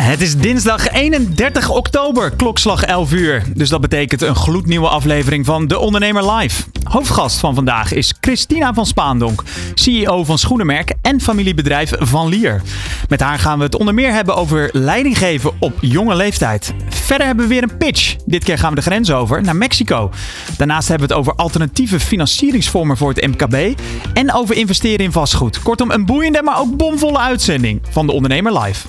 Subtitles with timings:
[0.00, 3.42] Het is dinsdag 31 oktober, klokslag 11 uur.
[3.54, 6.62] Dus dat betekent een gloednieuwe aflevering van De Ondernemer Live.
[6.82, 9.42] Hoofdgast van vandaag is Christina van Spaandonk,
[9.74, 12.62] CEO van schoenenmerk en familiebedrijf Van Lier.
[13.08, 16.74] Met haar gaan we het onder meer hebben over leiding geven op jonge leeftijd.
[16.88, 18.16] Verder hebben we weer een pitch.
[18.26, 20.10] Dit keer gaan we de grens over naar Mexico.
[20.56, 23.80] Daarnaast hebben we het over alternatieve financieringsvormen voor het MKB
[24.14, 25.62] en over investeren in vastgoed.
[25.62, 28.88] Kortom, een boeiende, maar ook bomvolle uitzending van De Ondernemer Live.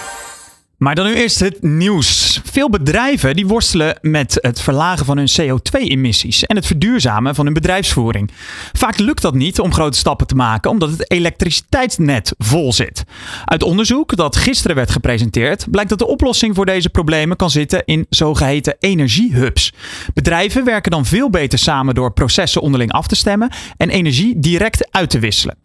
[0.83, 2.41] Maar dan nu eerst het nieuws.
[2.43, 7.53] Veel bedrijven die worstelen met het verlagen van hun CO2-emissies en het verduurzamen van hun
[7.53, 8.31] bedrijfsvoering.
[8.73, 13.03] Vaak lukt dat niet om grote stappen te maken omdat het elektriciteitsnet vol zit.
[13.45, 17.85] Uit onderzoek dat gisteren werd gepresenteerd blijkt dat de oplossing voor deze problemen kan zitten
[17.85, 19.73] in zogeheten energiehubs.
[20.13, 24.91] Bedrijven werken dan veel beter samen door processen onderling af te stemmen en energie direct
[24.91, 25.57] uit te wisselen.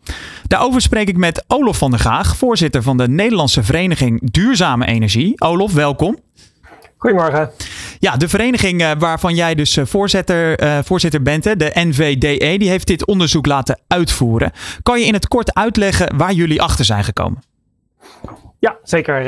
[0.46, 5.04] Daarover spreek ik met Olof van der Gaag, voorzitter van de Nederlandse Vereniging Duurzame Energie.
[5.38, 6.16] Olof, welkom.
[6.96, 7.50] Goedemorgen.
[7.98, 12.58] Ja, de vereniging uh, waarvan jij dus uh, voorzitter, uh, voorzitter bent, hè, de NVDE,
[12.58, 14.52] die heeft dit onderzoek laten uitvoeren.
[14.82, 17.42] Kan je in het kort uitleggen waar jullie achter zijn gekomen?
[18.58, 19.24] Ja, zeker.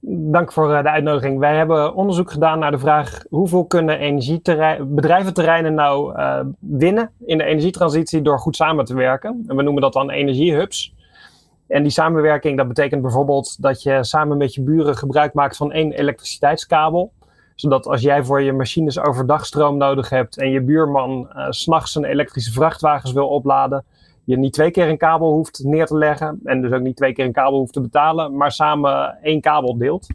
[0.00, 1.38] dank voor de uitnodiging.
[1.38, 3.98] Wij hebben onderzoek gedaan naar de vraag hoeveel kunnen
[4.94, 6.14] bedrijventerreinen nou
[6.60, 9.44] winnen in de energietransitie door goed samen te werken.
[9.46, 10.94] En we noemen dat dan energiehubs.
[11.68, 15.72] En die samenwerking, dat betekent bijvoorbeeld dat je samen met je buren gebruik maakt van
[15.72, 17.12] één elektriciteitskabel.
[17.54, 21.94] Zodat als jij voor je machines overdag stroom nodig hebt en je buurman uh, s'nachts
[21.94, 23.84] een elektrische vrachtwagens wil opladen,
[24.24, 27.12] je niet twee keer een kabel hoeft neer te leggen en dus ook niet twee
[27.12, 30.06] keer een kabel hoeft te betalen, maar samen één kabel deelt.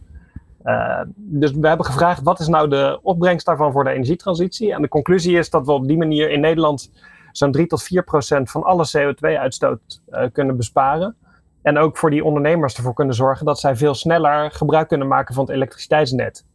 [0.63, 4.73] Uh, dus we hebben gevraagd wat is nou de opbrengst daarvan voor de energietransitie.
[4.73, 6.91] En de conclusie is dat we op die manier in Nederland
[7.31, 11.16] zo'n 3 tot 4 procent van alle CO2-uitstoot uh, kunnen besparen.
[11.63, 15.35] En ook voor die ondernemers ervoor kunnen zorgen dat zij veel sneller gebruik kunnen maken
[15.35, 16.46] van het elektriciteitsnet.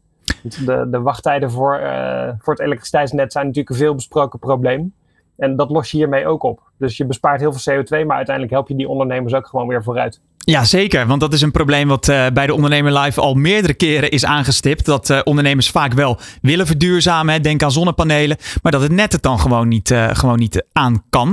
[0.42, 4.94] De, de wachttijden voor, uh, voor het elektriciteitsnet zijn natuurlijk een veel besproken probleem.
[5.38, 6.60] En dat los je hiermee ook op.
[6.78, 9.82] Dus je bespaart heel veel CO2, maar uiteindelijk help je die ondernemers ook gewoon weer
[9.82, 10.20] vooruit.
[10.38, 11.06] Ja, zeker.
[11.06, 14.24] Want dat is een probleem wat uh, bij de Ondernemer Live al meerdere keren is
[14.24, 14.84] aangestipt.
[14.84, 17.34] Dat uh, ondernemers vaak wel willen verduurzamen.
[17.34, 17.40] Hè.
[17.40, 18.36] Denk aan zonnepanelen.
[18.62, 21.28] Maar dat het net het dan gewoon niet, uh, gewoon niet aan kan.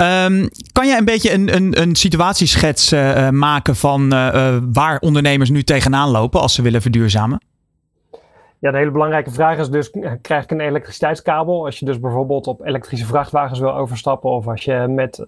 [0.00, 2.90] Um, kan je een beetje een, een, een situatieschets
[3.30, 4.08] maken van
[4.72, 7.40] waar ondernemers nu tegenaan lopen als ze willen verduurzamen?
[8.58, 9.90] Ja, de hele belangrijke vraag is dus,
[10.20, 11.64] krijg ik een elektriciteitskabel?
[11.64, 15.26] Als je dus bijvoorbeeld op elektrische vrachtwagens wil overstappen of als je met uh,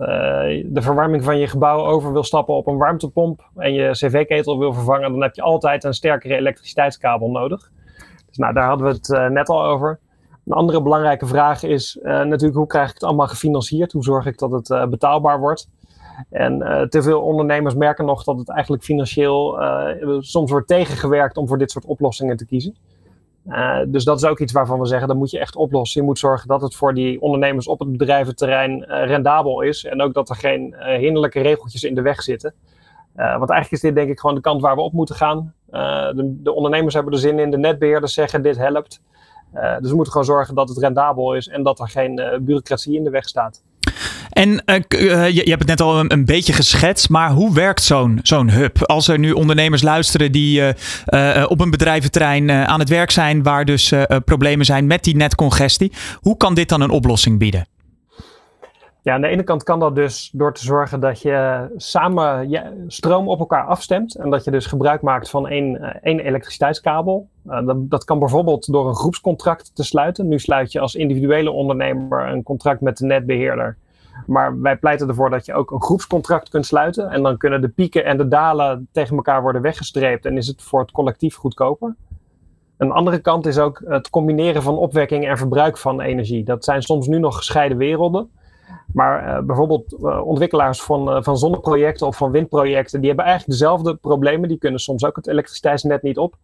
[0.66, 4.72] de verwarming van je gebouw over wil stappen op een warmtepomp en je cv-ketel wil
[4.72, 7.70] vervangen, dan heb je altijd een sterkere elektriciteitskabel nodig.
[8.26, 9.98] Dus nou, daar hadden we het uh, net al over.
[10.46, 13.92] Een andere belangrijke vraag is natuurlijk hoe krijg ik het allemaal gefinancierd?
[13.92, 15.68] Hoe zorg ik dat het betaalbaar wordt?
[16.30, 19.58] En uh, te veel ondernemers merken nog dat het eigenlijk financieel
[20.20, 22.76] soms wordt tegengewerkt om voor dit soort oplossingen te kiezen.
[23.48, 26.00] Uh, dus dat is ook iets waarvan we zeggen, dat moet je echt oplossen.
[26.00, 29.84] Je moet zorgen dat het voor die ondernemers op het bedrijventerrein uh, rendabel is.
[29.84, 32.54] En ook dat er geen uh, hinderlijke regeltjes in de weg zitten.
[33.14, 35.54] want eigenlijk is dit denk ik gewoon de kant waar we op moeten gaan.
[35.70, 39.02] De, de, ondernemers hebben er zin in, de netbeheerders zeggen dit helpt.
[39.52, 43.04] dus we moeten gewoon zorgen dat het rendabel is en dat er geen bureaucratie in
[43.04, 43.62] de weg staat.
[44.38, 48.18] En uh, je, je, hebt het net al een, beetje geschetst, maar hoe werkt zo'n
[48.22, 48.82] zo'n hub?
[48.82, 53.64] Als er nu ondernemers luisteren die uh, op een bedrijventerrein aan het werk zijn, waar
[53.64, 53.92] dus
[54.24, 57.66] problemen zijn met die netcongestie, hoe kan dit dan een oplossing bieden?
[59.02, 62.84] Ja, aan de ene kant kan dat dus door te zorgen dat je samen je
[62.86, 64.14] stroom op elkaar afstemt.
[64.14, 67.28] En dat je dus gebruik maakt van één, één elektriciteitskabel.
[67.42, 70.28] Dat, dat kan bijvoorbeeld door een groepscontract te sluiten.
[70.28, 73.76] Nu sluit je als individuele ondernemer een contract met de netbeheerder.
[74.26, 77.10] Maar wij pleiten ervoor dat je ook een groepscontract kunt sluiten.
[77.10, 80.26] En dan kunnen de pieken en de dalen tegen elkaar worden weggestreept.
[80.26, 81.94] En is het voor het collectief goedkoper.
[82.76, 86.44] Een andere kant is ook het combineren van opwekking en verbruik van energie.
[86.44, 88.30] Dat zijn soms nu nog gescheiden werelden.
[88.92, 93.58] Maar uh, bijvoorbeeld uh, ontwikkelaars van, uh, van zonneprojecten of van windprojecten, die hebben eigenlijk
[93.58, 94.48] dezelfde problemen.
[94.48, 96.36] Die kunnen soms ook het elektriciteitsnet niet op.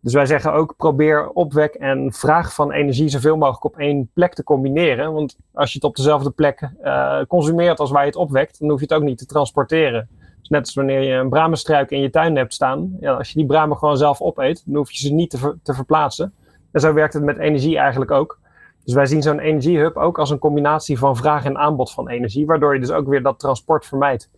[0.00, 4.34] Dus wij zeggen ook probeer opwek en vraag van energie zoveel mogelijk op één plek
[4.34, 5.12] te combineren.
[5.12, 8.68] Want als je het op dezelfde plek uh, consumeert als waar je het opwekt, dan
[8.68, 10.08] hoef je het ook niet te transporteren.
[10.38, 12.96] Dus net als wanneer je een bramenstruik in je tuin hebt staan.
[13.00, 15.74] Ja, als je die bramen gewoon zelf opeet, dan hoef je ze niet te, te
[15.74, 16.32] verplaatsen.
[16.72, 18.38] En zo werkt het met energie eigenlijk ook.
[18.84, 22.46] Dus wij zien zo'n energiehub ook als een combinatie van vraag en aanbod van energie,
[22.46, 24.30] waardoor je dus ook weer dat transport vermijdt.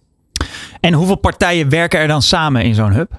[0.81, 3.13] En hoeveel partijen werken er dan samen in zo'n hub?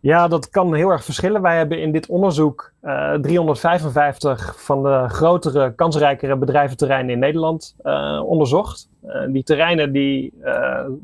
[0.00, 1.42] Ja, dat kan heel erg verschillen.
[1.42, 7.76] Wij hebben in dit onderzoek uh, eh, 355 van de grotere, kansrijkere bedrijventerreinen in Nederland
[7.82, 8.88] uh, onderzocht.
[9.04, 10.34] Uh, die terreinen die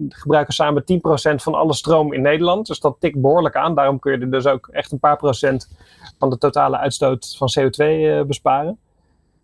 [0.08, 0.94] gebruiken samen 10%
[1.34, 2.66] van alle stroom in Nederland.
[2.66, 3.74] Dus dat tikt behoorlijk aan.
[3.74, 5.68] Daarom kun je er dus ook echt een paar procent
[6.18, 8.78] van de totale uitstoot van CO2 besparen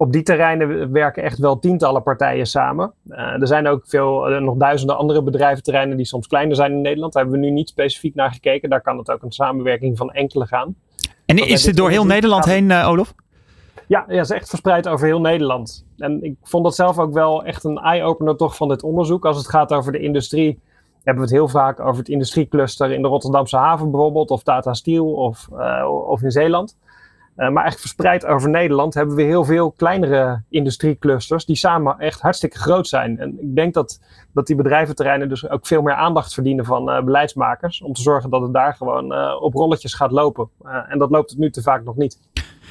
[0.01, 2.93] op die terreinen werken echt wel tientallen partijen samen.
[3.09, 6.81] Uh, er zijn ook veel, uh, nog duizenden andere bedrijventerreinen die soms kleiner zijn in
[6.81, 7.13] Nederland.
[7.13, 8.71] Daar hebben we nu niet specifiek naar gekeken.
[8.71, 10.75] Daar kan het ook een samenwerking van enkele gaan.
[11.25, 13.15] En is dit door heel Nederland heen, uh, Olof?
[13.87, 15.85] Ja, ja, het is echt verspreid over heel Nederland.
[15.97, 19.25] En ik vond dat zelf ook wel echt een eye-opener toch van dit onderzoek.
[19.25, 20.59] Als het gaat over de industrie,
[20.95, 24.75] hebben we het heel vaak over het industriecluster in de Rotterdamse haven bijvoorbeeld, of Tata
[24.75, 25.49] Steel of,
[26.07, 26.77] of in Zeeland.
[27.39, 32.21] Eh, maar eigenlijk verspreid over Nederland hebben we heel veel kleinere industrieclusters die samen echt
[32.21, 33.19] hartstikke groot zijn.
[33.19, 34.01] En ik denk dat,
[34.33, 37.83] dat die bedrijventerreinen dus ook veel meer aandacht verdienen van uh, beleidsmakers.
[37.83, 40.49] Om te zorgen dat het daar gewoon uh, op rolletjes gaat lopen.
[40.89, 42.19] en dat loopt het nu te vaak nog niet.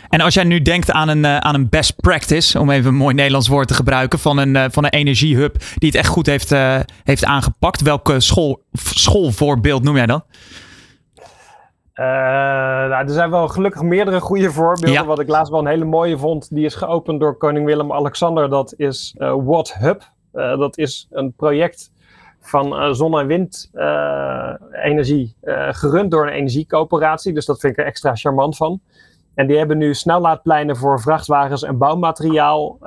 [0.09, 3.15] En als jij nu denkt aan een, aan een best practice, om even een mooi
[3.15, 6.55] Nederlands woord te gebruiken, van een, van een energiehub die het echt goed heeft,
[7.03, 7.81] heeft aangepakt.
[7.81, 10.23] Welke school, schoolvoorbeeld noem jij dan?
[11.99, 15.05] Uh, nou, er zijn wel gelukkig meerdere goede voorbeelden.
[15.05, 18.49] Wat ik laatst wel een hele mooie vond, die is geopend door koning Willem-Alexander.
[18.49, 20.01] Dat is uh, Watt Hub.
[20.33, 21.91] Uh, dat is een project
[22.39, 25.35] van zonne- en windenergie,
[25.71, 27.33] gerund door een energiecoöperatie.
[27.33, 28.79] Dus dat vind ik er extra charmant van.
[29.33, 32.77] En die hebben nu snellaadpleinen voor vrachtwagens en bouwmateriaal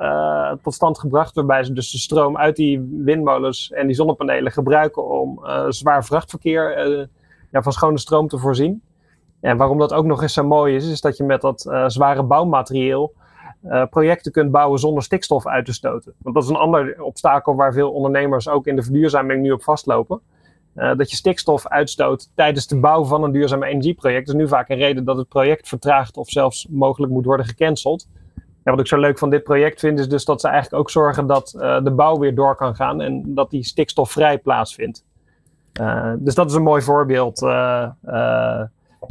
[0.63, 1.35] tot stand gebracht.
[1.35, 6.79] Waarbij ze dus de stroom uit die windmolens en die zonnepanelen gebruiken om zwaar vrachtverkeer
[7.51, 8.81] ja, van schone stroom te voorzien.
[9.41, 11.83] En waarom dat ook nog eens zo mooi is, is dat je met dat uh,
[11.87, 13.13] zware bouwmaterieel
[13.65, 16.13] uh, projecten kunt bouwen zonder stikstof uit te stoten.
[16.17, 19.63] Want dat is een ander obstakel waar veel ondernemers ook in de verduurzaming nu op
[19.63, 20.19] vastlopen.
[20.75, 24.27] Uh, dat je stikstof uitstoot tijdens de bouw van een duurzaam energieproject.
[24.27, 28.07] Is nu vaak een reden dat het project vertraagt of zelfs mogelijk moet worden gecanceld.
[28.63, 30.89] Ja, wat ik zo leuk van dit project vind, is dus dat ze eigenlijk ook
[30.89, 31.49] zorgen dat
[31.83, 35.05] de bouw weer door kan gaan en dat die stikstofvrij plaatsvindt.
[36.17, 37.39] dus dat is een mooi voorbeeld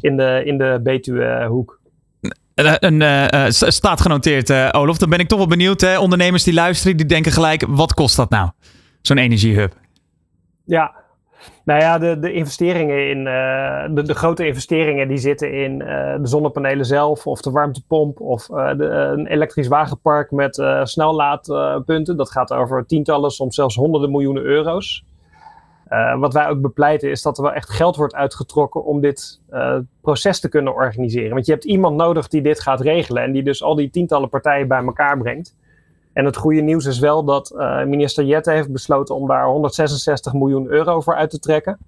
[0.01, 1.81] in de, in de Betuwe-hoek.
[2.55, 4.99] Een, uh, staat genoteerd, uh, Olof.
[4.99, 5.81] Dan ben ik toch wel benieuwd.
[5.81, 5.99] Hè?
[5.99, 8.51] Ondernemers die luisteren, die denken gelijk: wat kost dat nou?
[9.03, 9.73] Zo'n energiehub.
[10.65, 10.95] Ja,
[11.65, 13.25] nou ja, de, de investeringen in
[13.95, 18.85] de, de, grote investeringen die zitten in de zonnepanelen zelf, of de warmtepomp, of de,
[19.17, 22.17] een elektrisch wagenpark met snellaadpunten.
[22.17, 25.05] dat gaat over tientallen, soms zelfs honderden miljoenen euro's.
[25.91, 29.41] Uh, wat wij ook bepleiten is dat er wel echt geld wordt uitgetrokken om dit
[29.53, 31.31] uh, proces te kunnen organiseren.
[31.31, 34.29] Want je hebt iemand nodig die dit gaat regelen en die dus al die tientallen
[34.29, 35.57] partijen bij elkaar brengt.
[36.13, 40.33] En het goede nieuws is wel dat uh, minister Jette heeft besloten om daar 166
[40.33, 41.79] miljoen euro voor uit te trekken.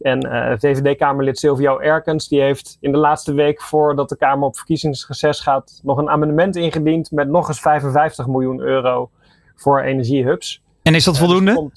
[0.00, 0.20] En
[0.60, 5.80] VVD-Kamerlid Silvio Erkens die heeft in de laatste week voordat de Kamer op verkiezingsreces gaat
[5.82, 9.10] nog een amendement ingediend met nog eens 55 miljoen euro
[9.54, 10.62] voor energiehubs.
[10.82, 11.70] En is dat dus voldoende?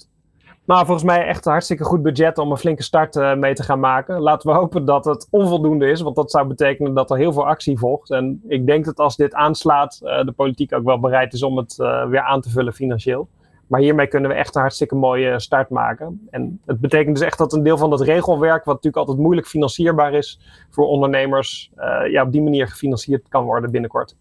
[0.68, 3.62] Nou, volgens mij echt een hartstikke goed budget om een flinke start uh, mee te
[3.62, 4.20] gaan maken.
[4.20, 7.46] Laten we hopen dat het onvoldoende is, want dat zou betekenen dat er heel veel
[7.46, 8.10] actie volgt.
[8.10, 11.56] En ik denk dat als dit aanslaat, uh, de politiek ook wel bereid is om
[11.56, 13.28] het uh, weer aan te vullen financieel.
[13.66, 16.28] Maar hiermee kunnen we echt een hartstikke mooie start maken.
[16.30, 19.46] En het betekent dus echt dat een deel van dat regelwerk, wat natuurlijk altijd moeilijk
[19.46, 21.70] financierbaar is voor ondernemers,
[22.10, 24.16] ja, op die manier gefinancierd kan worden binnenkort.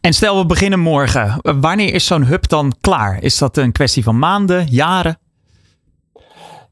[0.00, 1.40] En stel we beginnen morgen.
[1.60, 3.22] Wanneer is zo'n hub dan klaar?
[3.22, 5.21] Is dat een kwestie van maanden, jaren?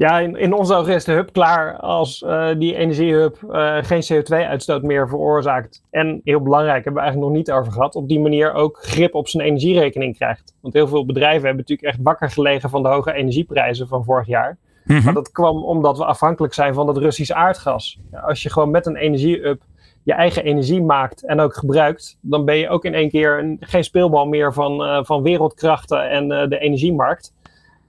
[0.00, 4.02] Ja, in, in onze ogen is de hub klaar als uh, die energiehub uh, geen
[4.02, 5.82] CO2-uitstoot meer veroorzaakt.
[5.90, 9.14] En heel belangrijk, hebben we eigenlijk nog niet over gehad, op die manier ook grip
[9.14, 10.54] op zijn energierekening krijgt.
[10.60, 14.26] Want heel veel bedrijven hebben natuurlijk echt wakker gelegen van de hoge energieprijzen van vorig
[14.26, 14.56] jaar.
[14.84, 17.98] Mm Maar dat kwam omdat we afhankelijk zijn van het Russisch aardgas.
[18.10, 19.62] Ja, als je gewoon met een energiehub
[20.02, 23.56] je eigen energie maakt en ook gebruikt, dan ben je ook in één keer een,
[23.60, 27.32] geen speelbal meer van, uh, van wereldkrachten en de energiemarkt.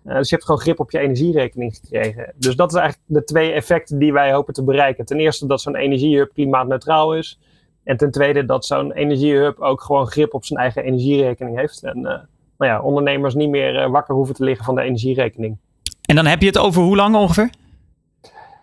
[0.05, 2.34] Uh, dus je hebt gewoon grip op je energierekening gekregen.
[2.36, 5.05] Dus dat is eigenlijk de twee effecten die wij hopen te bereiken.
[5.05, 7.39] Ten eerste dat zo'n energiehub klimaatneutraal is.
[7.84, 11.84] En ten tweede dat zo'n energiehub ook gewoon grip op zijn eigen energierekening heeft.
[11.84, 15.58] En uh, nou ja, ondernemers niet meer uh, wakker hoeven te liggen van de energierekening.
[16.01, 17.50] En dan heb je het over hoe lang ongeveer?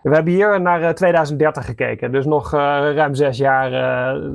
[0.01, 2.11] We hebben hier naar 2030 gekeken.
[2.11, 3.71] Dus nog ruim zes jaar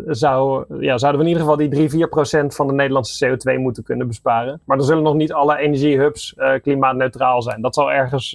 [0.07, 3.59] zou, ja, zouden we in ieder geval die 3, 4 procent van de Nederlandse CO2
[3.59, 4.61] moeten kunnen besparen.
[4.65, 7.63] Maar dan zullen nog niet alle energiehubs klimaatneutraal zijn.
[7.63, 8.33] Dat zal ergens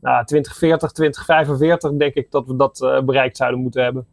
[0.00, 4.06] nou, 2040, 2045 denk ik dat we dat bereikt zouden moeten hebben.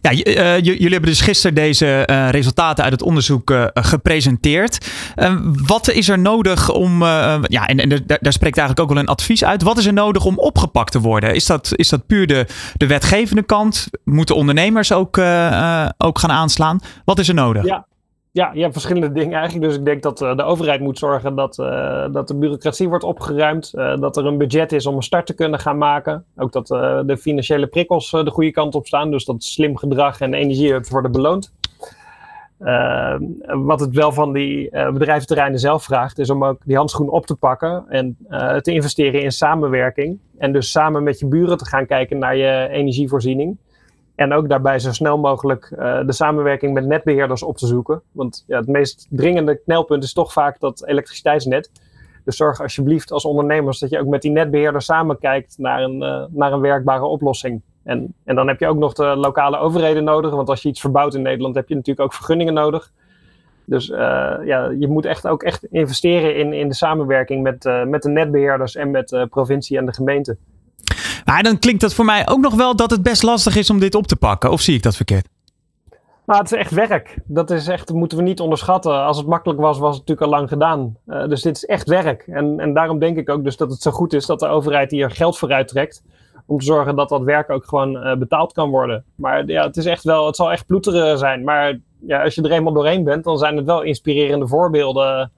[0.00, 4.90] Ja, uh, jullie hebben dus gisteren deze uh, resultaten uit het onderzoek uh, gepresenteerd.
[5.66, 9.44] wat is er nodig om, ja, en, en daar spreekt eigenlijk ook wel een advies
[9.44, 9.62] uit.
[9.62, 11.34] Wat is er nodig om opgepakt te worden?
[11.34, 12.46] Is dat, is dat puur de,
[12.76, 13.88] de wetgevende kant?
[14.04, 15.18] Moeten ondernemers ook,
[15.98, 16.80] ook gaan aanslaan?
[17.04, 17.64] Wat is er nodig?
[17.64, 17.86] Ja,
[18.32, 19.68] ja, je hebt verschillende dingen eigenlijk.
[19.68, 23.04] Dus ik denk dat uh, de overheid moet zorgen dat, uh, dat de bureaucratie wordt
[23.04, 23.72] opgeruimd.
[23.74, 26.24] Uh, dat er een budget is om een start te kunnen gaan maken.
[26.36, 26.66] Ook dat
[27.06, 29.10] de financiële prikkels de goede kant op staan.
[29.10, 31.52] Dus dat slim gedrag en energiehubs worden beloond.
[33.46, 37.36] wat het wel van die bedrijventerreinen zelf vraagt, is om ook die handschoen op te
[37.36, 38.16] pakken en
[38.62, 40.18] te investeren in samenwerking.
[40.38, 43.58] En dus samen met je buren te gaan kijken naar je energievoorziening.
[44.20, 48.02] En ook daarbij zo snel mogelijk uh, de samenwerking met netbeheerders op te zoeken.
[48.12, 51.70] Want ja, het meest dringende knelpunt is toch vaak dat elektriciteitsnet.
[52.24, 56.02] Dus zorg alsjeblieft als ondernemers dat je ook met die netbeheerder samen kijkt naar een,
[56.02, 57.62] uh, naar een werkbare oplossing.
[57.82, 60.30] En, en dan heb je ook nog de lokale overheden nodig.
[60.30, 62.92] Want als je iets verbouwt in Nederland heb je natuurlijk ook vergunningen nodig.
[63.64, 63.96] Dus uh,
[64.44, 68.76] ja, je moet echt ook echt investeren in, in de samenwerking met, met de netbeheerders
[68.76, 70.36] en met de provincie en de gemeente.
[71.24, 73.78] Maar dan klinkt dat voor mij ook nog wel dat het best lastig is om
[73.78, 74.50] dit op te pakken.
[74.50, 75.28] Of zie ik dat verkeerd?
[76.26, 77.18] Nou, het is echt werk.
[77.24, 79.04] Dat is echt, moeten we niet onderschatten.
[79.04, 80.96] Als het makkelijk was, was het natuurlijk al lang gedaan.
[81.06, 82.22] Uh, dus dit is echt werk.
[82.26, 84.90] En, en daarom denk ik ook dus dat het zo goed is dat de overheid
[84.90, 86.02] hier geld voor uittrekt.
[86.46, 89.04] Om te zorgen dat dat werk ook gewoon uh, betaald kan worden.
[89.14, 91.44] Maar ja, het is echt wel, het zal echt ploeteren zijn.
[91.44, 95.32] Maar ja, als je er eenmaal doorheen bent, dan zijn het wel inspirerende voorbeelden.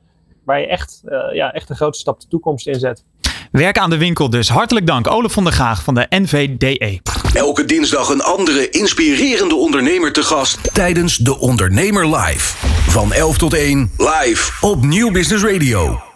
[0.45, 3.05] Waar je echt, uh, ja, echt een grote stap de toekomst in zet.
[3.53, 4.49] Werk aan de winkel dus.
[4.49, 7.01] Hartelijk dank, Olaf van der Gaag van de NVDE.
[7.35, 12.57] Elke dinsdag een andere inspirerende ondernemer te gast tijdens De Ondernemer Live.
[12.89, 16.12] Van 11 tot 1 live op Nieuw Business Radio.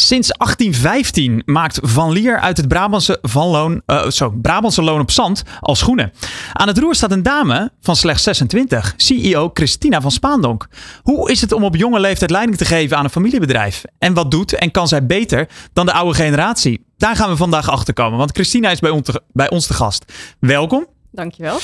[0.00, 5.10] Sinds 1815 maakt Van Lier uit het Brabantse, van loon, uh, zo, Brabantse loon op
[5.10, 6.12] zand al schoenen.
[6.52, 10.68] Aan het roer staat een dame van slechts 26, CEO Christina van Spaandonk.
[11.02, 13.84] Hoe is het om op jonge leeftijd leiding te geven aan een familiebedrijf?
[13.98, 16.84] En wat doet en kan zij beter dan de oude generatie?
[16.96, 19.74] Daar gaan we vandaag achter komen, want Christina is bij ons te, bij ons te
[19.74, 20.12] gast.
[20.40, 20.86] Welkom.
[21.12, 21.58] Dankjewel.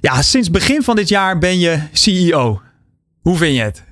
[0.00, 2.60] Ja, sinds begin van dit jaar ben je CEO.
[3.20, 3.84] Hoe vind je het?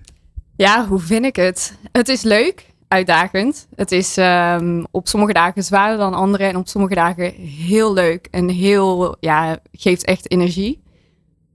[0.56, 1.76] Ja, hoe vind ik het?
[1.92, 3.66] Het is leuk uitdagend.
[3.74, 7.32] Het is um, op sommige dagen zwaarder dan andere en op sommige dagen
[7.66, 10.82] heel leuk en heel, ja, geeft echt energie.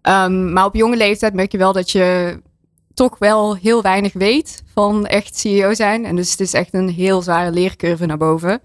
[0.01, 2.39] Um, maar op jonge leeftijd merk je wel dat je
[2.93, 6.05] toch wel heel weinig weet van echt CEO zijn.
[6.05, 8.61] En dus het is echt een heel zware leercurve naar boven.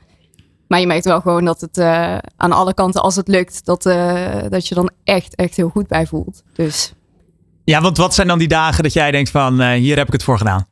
[0.69, 3.87] Maar je merkt wel gewoon dat het uh, aan alle kanten, als het lukt, dat,
[3.87, 6.43] uh, dat je dan echt, echt heel goed bij voelt.
[6.55, 6.93] Dus.
[7.65, 10.13] Ja, want wat zijn dan die dagen dat jij denkt van, uh, hier heb ik
[10.13, 10.67] het voor gedaan?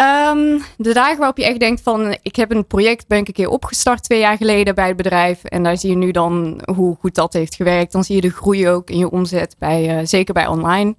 [0.00, 3.48] Um, de dagen waarop je echt denkt van, ik heb een project, ik een keer
[3.48, 5.44] opgestart twee jaar geleden bij het bedrijf.
[5.44, 7.92] En daar zie je nu dan hoe goed dat heeft gewerkt.
[7.92, 10.96] Dan zie je de groei ook in je omzet, bij, uh, zeker bij online.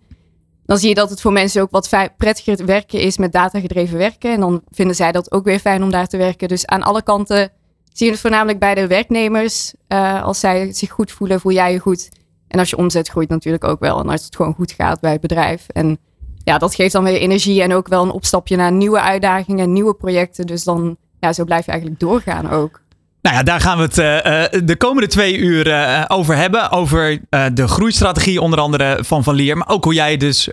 [0.66, 4.32] Dan zie je dat het voor mensen ook wat prettiger werken is met datagedreven werken.
[4.32, 6.48] En dan vinden zij dat ook weer fijn om daar te werken.
[6.48, 7.52] Dus aan alle kanten
[7.94, 9.74] zie je het voornamelijk bij de werknemers.
[9.88, 12.10] Uh, als zij zich goed voelen, voel jij je goed.
[12.48, 14.00] En als je omzet groeit natuurlijk ook wel.
[14.00, 15.68] En als het gewoon goed gaat bij het bedrijf.
[15.68, 16.00] En
[16.44, 19.94] ja, dat geeft dan weer energie en ook wel een opstapje naar nieuwe uitdagingen, nieuwe
[19.94, 20.48] projecten.
[20.48, 22.82] Dus dan, ja, zo blijf je eigenlijk doorgaan ook.
[23.22, 26.72] Nou ja, daar gaan we het uh, de komende twee uur uh, over hebben.
[26.72, 27.20] Over
[27.54, 29.58] de groeistrategie onder andere van Van Lier.
[29.58, 30.50] Maar ook hoe jij dus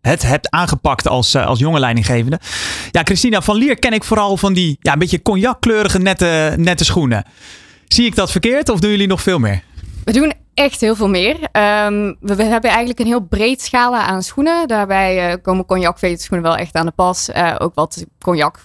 [0.00, 2.40] het hebt aangepakt als, als jonge leidinggevende.
[2.90, 6.84] Ja, Christina Van Lier ken ik vooral van die ja, een beetje cognackleurige nette, nette
[6.84, 7.24] schoenen.
[7.88, 9.62] Zie ik dat verkeerd of doen jullie nog veel meer?
[10.04, 11.34] We doen echt heel veel meer.
[11.34, 14.68] Um, we, we, hebben eigenlijk een heel breed scala aan schoenen.
[14.68, 17.28] Daarbij uh, komen cognacveterschoenen wel echt aan de pas.
[17.28, 18.64] Uh, ook wat cognac,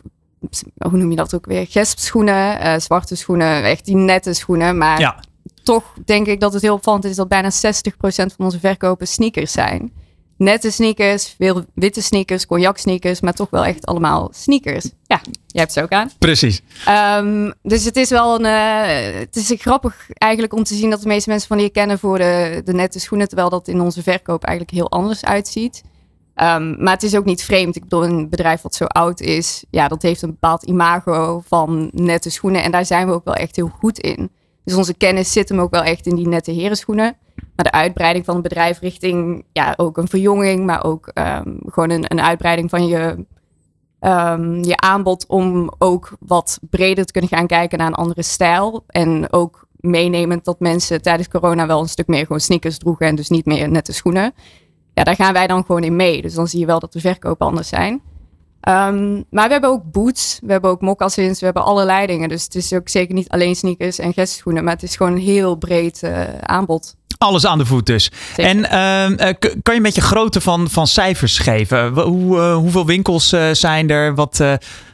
[0.77, 1.67] hoe noem je dat ook weer?
[1.69, 4.77] Gespschoenen, uh, zwarte schoenen, echt die nette schoenen.
[4.77, 5.19] Maar ja.
[5.63, 7.53] toch denk ik dat het heel opvallend is dat bijna 60%
[8.01, 9.91] van onze verkopen sneakers zijn
[10.37, 14.85] nette sneakers, veel witte sneakers, cognac sneakers, maar toch wel echt allemaal sneakers.
[15.03, 16.11] Ja, jij hebt ze ook aan.
[16.19, 16.61] Precies.
[17.19, 21.01] Um, dus het is wel een, uh, het is grappig eigenlijk om te zien dat
[21.01, 24.03] de meeste mensen van die kennen voor de, de nette schoenen, terwijl dat in onze
[24.03, 25.83] verkoop eigenlijk heel anders uitziet.
[26.35, 27.75] Um, maar het is ook niet vreemd.
[27.75, 31.89] Ik bedoel, een bedrijf wat zo oud is, ja, dat heeft een bepaald imago van
[31.93, 32.63] nette schoenen.
[32.63, 34.31] En daar zijn we ook wel echt heel goed in.
[34.63, 37.17] Dus onze kennis zit hem ook wel echt in die nette herenschoenen.
[37.55, 41.89] Maar de uitbreiding van het bedrijf richting ja, ook een verjonging, maar ook um, gewoon
[41.89, 43.25] een, een, uitbreiding van je,
[43.99, 48.83] um, je aanbod om ook wat breder te kunnen gaan kijken naar een andere stijl.
[48.87, 53.15] En ook meenemend dat mensen tijdens corona wel een stuk meer gewoon sneakers droegen en
[53.15, 54.33] dus niet meer nette schoenen.
[54.93, 56.21] Ja, daar gaan wij dan gewoon in mee.
[56.21, 58.01] Dus dan zie je wel dat de verkopen anders zijn.
[58.65, 62.29] Ehm, maar we hebben ook boots, we hebben ook moccasins, we hebben allerlei dingen.
[62.29, 65.17] Dus het is ook zeker niet alleen sneakers en gestschoenen, maar het is gewoon een
[65.17, 66.95] heel breed uh, aanbod.
[67.17, 68.11] Alles aan de voet dus.
[68.35, 68.45] Zeker.
[68.51, 71.87] En ehm, eh, kan je een beetje grootte van, van cijfers geven?
[71.99, 74.15] Hoe, eh, hoeveel winkels eh, zijn er?
[74.15, 74.43] Wat,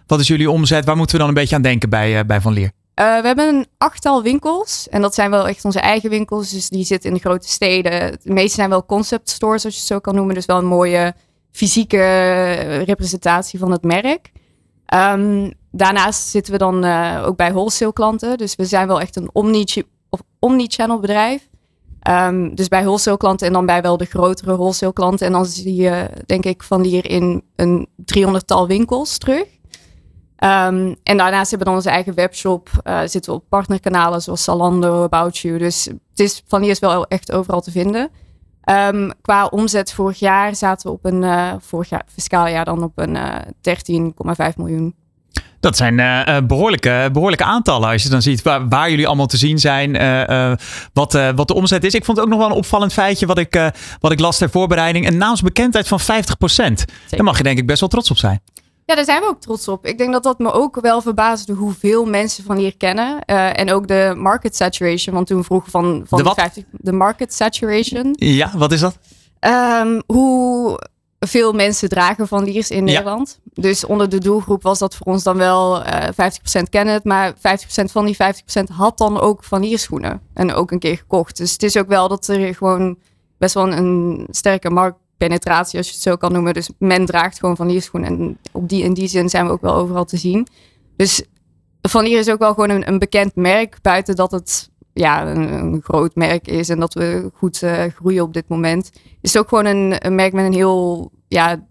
[0.07, 0.85] wat is jullie omzet?
[0.85, 2.71] Waar moeten we dan een beetje aan denken bij, bij Van Leer?
[2.95, 4.87] We hebben een achttal winkels.
[4.89, 6.49] En dat zijn wel echt onze eigen winkels.
[6.49, 7.91] Dus die zitten in de grote steden.
[8.23, 10.35] De meeste zijn wel concept stores, als je het zo kan noemen.
[10.35, 11.13] Dus wel een mooie
[11.51, 12.03] fysieke
[12.85, 14.31] representatie van het merk.
[14.85, 16.85] Ehm, daarnaast zitten we dan
[17.23, 18.37] ook bij wholesale klanten.
[18.37, 19.83] Dus we zijn wel echt een omni-
[20.39, 21.47] omni-channel bedrijf.
[22.01, 25.25] Ehm, dus bij wholesale klanten en dan bij wel de grotere wholesale klanten.
[25.25, 29.45] En dan zie je, denk ik, van hier in een 300-tal winkels terug.
[30.35, 32.69] Ehm, en daarnaast hebben we dan onze eigen webshop.
[32.83, 35.57] eh, zitten we op partnerkanalen zoals Zalando, About You.
[35.57, 38.09] Dus het is, van hier is wel echt overal te vinden.
[38.61, 42.83] Ehm, qua omzet vorig jaar zaten we op een, eh, vorig jaar, fiscaal jaar dan
[42.83, 44.95] op een eh 13,5 miljoen.
[45.61, 47.89] Dat zijn eh, eh, behoorlijke, behoorlijke aantallen.
[47.89, 49.95] Als je dan ziet waar, waar jullie allemaal te zien zijn.
[49.95, 50.51] eh,
[50.93, 51.93] wat, wat de omzet is.
[51.93, 53.25] Ik vond het ook nog wel een opvallend feitje.
[53.25, 55.07] Wat ik, wat ik las ter voorbereiding.
[55.07, 56.03] Een naamsbekendheid van 50%.
[57.09, 58.41] Daar mag je denk ik best wel trots op zijn.
[58.85, 59.85] Ja, daar zijn we ook trots op.
[59.85, 63.25] Ik denk dat dat me ook wel verbaasde hoeveel mensen van hier kennen.
[63.25, 65.15] En ook de market saturation.
[65.15, 66.35] Want toen vroegen van, van De wat?
[66.35, 68.15] 50, de market saturation.
[68.17, 68.97] Ja, wat is dat?
[69.39, 70.79] Ehm, hoe
[71.27, 72.93] veel mensen dragen van Liers in Ja.
[72.93, 73.39] Nederland.
[73.53, 77.03] Dus onder de doelgroep was dat voor ons dan wel eh 50% kennen het.
[77.03, 77.37] Maar 50%
[77.91, 80.21] van die 50% had dan ook van Liers schoenen.
[80.33, 81.37] En ook een keer gekocht.
[81.37, 82.97] Dus het is ook wel dat er gewoon
[83.37, 86.53] best wel een, sterke marktpenetratie, als je het zo kan noemen.
[86.53, 88.09] Dus men draagt gewoon van Liers schoenen.
[88.09, 90.47] En op die, in die zin zijn we ook wel overal te zien.
[90.95, 91.23] Dus
[91.81, 93.77] van Lier is ook wel gewoon een, een bekend merk.
[93.81, 98.33] Buiten dat het ja, een, groot merk is en dat we goed eh, groeien op
[98.33, 98.91] dit moment.
[99.21, 101.65] Is het ook gewoon een, merk met een heel, ja,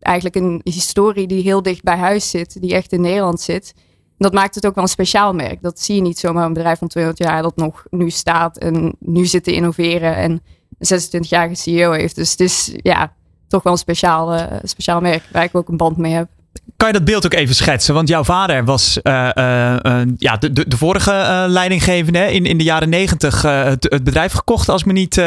[0.00, 3.74] eigenlijk een historie die heel dicht bij huis zit, die echt in Nederland zit.
[4.18, 5.62] Dat maakt het ook wel een speciaal merk.
[5.62, 8.96] Dat zie je niet zomaar een bedrijf van 200 jaar dat nog nu staat en
[8.98, 10.42] nu zit te innoveren en
[10.78, 12.14] een 26-jarige CEO heeft.
[12.14, 13.12] Dus het is ja,
[13.48, 16.28] toch wel een speciaal, eh, speciaal merk waar ik ook een band mee heb.
[16.76, 17.94] Kan je dat beeld ook even schetsen?
[17.94, 22.32] Want jouw vader was eh, eh, eh, ja, de, de, vorige leidinggevende.
[22.32, 25.22] In, in de jaren negentig het, het bedrijf gekocht, als ik me niet,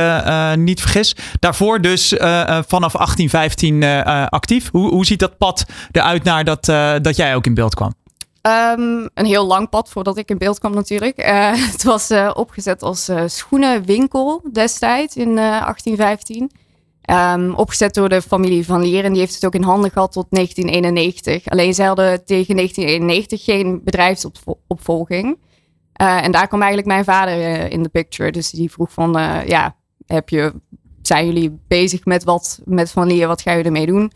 [0.65, 1.15] niet vergis.
[1.39, 2.13] Daarvoor dus
[2.67, 4.69] vanaf 1815 eh, eh, actief.
[4.71, 6.65] Hoe, hoe ziet dat pad eruit naar dat,
[7.03, 7.93] dat jij ook in beeld kwam?
[8.41, 11.17] Ehm, een heel lang pad voordat ik in beeld kwam natuurlijk.
[11.73, 16.51] Het was opgezet als eh, schoenenwinkel destijds in eh, 1815.
[17.09, 20.11] Ehm, opgezet door de familie van Lier en die heeft het ook in handen gehad
[20.11, 21.45] tot 1991.
[21.45, 25.37] Alleen zij hadden tegen 1991 geen bedrijfsopvolging.
[25.93, 28.31] Eh, en daar kwam eigenlijk mijn vader eh, in de picture.
[28.31, 30.53] Dus die vroeg van, eh, ja, heb je,
[31.01, 33.27] zijn jullie bezig met wat met Van Lier?
[33.27, 34.11] Wat ga je ermee doen?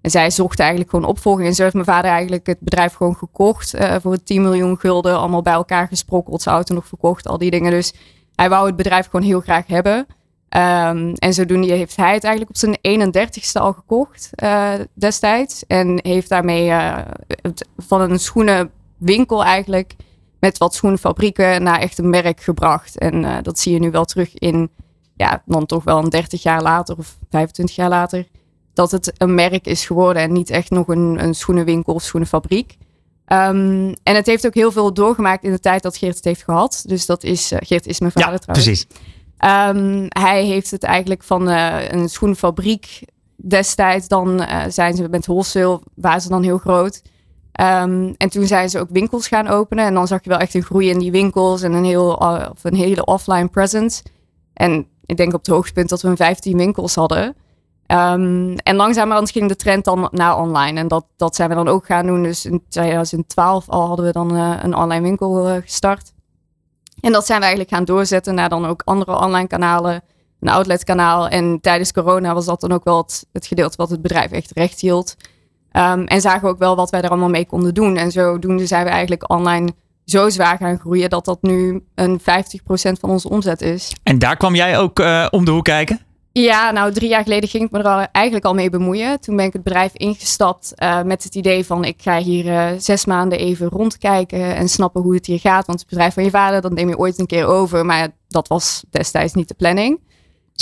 [0.00, 1.48] En zij zocht eigenlijk gewoon opvolging.
[1.48, 3.74] En zo heeft mijn vader eigenlijk het bedrijf gewoon gekocht.
[4.00, 5.18] voor 10 miljoen gulden.
[5.18, 6.42] Allemaal bij elkaar gesprokkeld.
[6.42, 7.28] Zijn auto nog verkocht.
[7.28, 7.70] Al die dingen.
[7.70, 7.92] Dus
[8.34, 10.06] hij wou het bedrijf gewoon heel graag hebben.
[10.48, 15.64] Ehm, en zodoende heeft hij het eigenlijk op zijn 31ste al gekocht eh, destijds.
[15.66, 19.94] En heeft daarmee eh, het, van een schoenenwinkel eigenlijk...
[20.40, 22.98] met wat schoenenfabrieken naar echt een merk gebracht.
[22.98, 24.70] En eh, dat zie je nu wel terug in...
[25.16, 28.26] ja, dan toch wel een 30 jaar later of 25 jaar later
[28.74, 32.76] dat het een merk is geworden en niet echt nog een, een schoenenwinkel of schoenenfabriek.
[33.24, 36.44] Ehm, en het heeft ook heel veel doorgemaakt in de tijd dat Geert het heeft
[36.44, 36.82] gehad.
[36.86, 38.66] Dus dat is, Geert is mijn vader ja, trouwens.
[38.66, 38.86] precies.
[39.36, 43.02] Ehm, hij heeft het eigenlijk van eh, een schoenenfabriek
[43.36, 44.08] destijds.
[44.08, 47.02] Dan eh, zijn ze met wholesale, waren ze dan heel groot.
[47.52, 49.84] Ehm, en toen zijn ze ook winkels gaan openen.
[49.84, 52.46] En dan zag je wel echt een groei in die winkels en een, heel, uh,
[52.50, 54.02] of een hele offline presence.
[54.52, 57.26] En ik denk op het hoogtepunt dat we 15 winkels hadden.
[57.86, 60.80] Um, en langzamerhand ging de trend dan naar online.
[60.80, 62.22] En dat, dat zijn we dan ook gaan doen.
[62.22, 66.12] Dus in 2012 al hadden we dan een online winkel gestart.
[67.00, 70.02] En dat zijn we eigenlijk gaan doorzetten naar dan ook andere online kanalen.
[70.40, 71.28] Een outletkanaal.
[71.28, 74.50] En tijdens corona was dat dan ook wel het, het gedeelte wat het bedrijf echt
[74.54, 75.16] recht hield.
[75.72, 77.96] Um, en zagen we ook wel wat wij er allemaal mee konden doen.
[77.96, 79.72] En zodoende zijn we eigenlijk online
[80.04, 82.22] zo zwaar gaan groeien dat dat nu een 50%
[83.00, 83.92] van onze omzet is.
[84.02, 86.05] En daar kwam jij ook uh, om de hoek kijken?
[86.42, 89.20] Ja, nou drie jaar geleden ging ik me er eigenlijk al mee bemoeien.
[89.20, 92.68] Toen ben ik het bedrijf ingestapt uh, met het idee van ik ga hier uh,
[92.78, 95.66] zes maanden even rondkijken en snappen hoe het hier gaat.
[95.66, 97.86] Want het bedrijf van je vader, dat neem je ooit een keer over.
[97.86, 100.00] Maar dat was destijds niet de planning.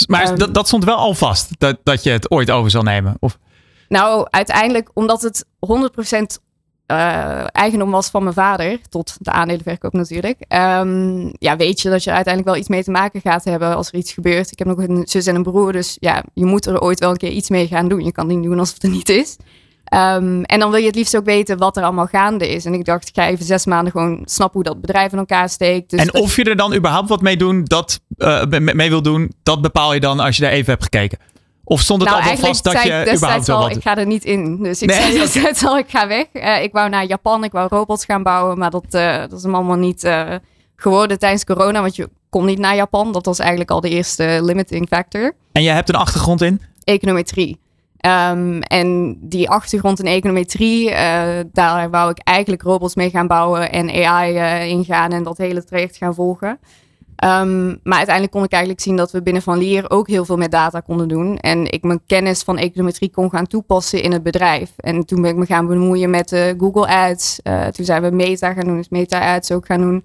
[0.07, 2.83] Maar um, dat, dat stond wel al vast, dat, dat je het ooit over zal
[2.83, 3.17] nemen?
[3.19, 3.37] Of?
[3.87, 6.43] Nou, uiteindelijk omdat het 100%
[6.85, 12.11] eigendom was van mijn vader, tot de aandelenverkoop natuurlijk, ehm, ja, weet je dat je
[12.11, 14.51] uiteindelijk wel iets mee te maken gaat hebben als er iets gebeurt.
[14.51, 17.09] Ik heb nog een zus en een broer, dus ja, je moet er ooit wel
[17.09, 18.03] een keer iets mee gaan doen.
[18.03, 19.37] Je kan niet doen alsof het er niet is.
[19.85, 22.65] Ehm, en dan wil je het liefst ook weten wat er allemaal gaande is.
[22.65, 25.49] En ik dacht, ik ga even zes maanden gewoon snappen hoe dat bedrijf in elkaar
[25.49, 25.89] steekt.
[25.89, 29.31] Dus en of je er dan überhaupt wat mee, doen, dat, uh, mee wil doen,
[29.43, 31.17] dat bepaal je dan als je daar even hebt gekeken.
[31.67, 33.75] Of stond het nou, al vast dat je überhaupt wel wat...
[33.75, 34.63] Ik ga er niet in.
[34.63, 36.25] Dus ik nee, zei destijds al, ik ga weg.
[36.33, 38.57] Uh, ik wou naar Japan, ik wou robots gaan bouwen.
[38.57, 40.35] Maar dat, uh, dat is hem allemaal niet uh,
[40.75, 41.81] geworden tijdens corona.
[41.81, 43.11] Want je kon niet naar Japan.
[43.11, 45.35] Dat was eigenlijk al de eerste limiting factor.
[45.51, 46.61] En jij hebt een achtergrond in?
[46.83, 47.59] Econometrie.
[48.31, 50.89] Um, en die achtergrond in econometrie,
[51.51, 55.97] daar wou ik eigenlijk robots mee gaan bouwen en AI ingaan en dat hele traject
[55.97, 56.59] gaan volgen.
[57.23, 60.37] Um, maar uiteindelijk kon ik eigenlijk zien dat we binnen Van Lier ook heel veel
[60.37, 61.37] met data konden doen.
[61.37, 64.73] En ik mijn kennis van econometrie kon gaan toepassen in het bedrijf.
[64.77, 67.39] En toen ben ik me gaan bemoeien met uh, Google Ads.
[67.43, 70.03] Uh, toen zijn we Meta gaan doen, dus Meta Ads ook gaan doen.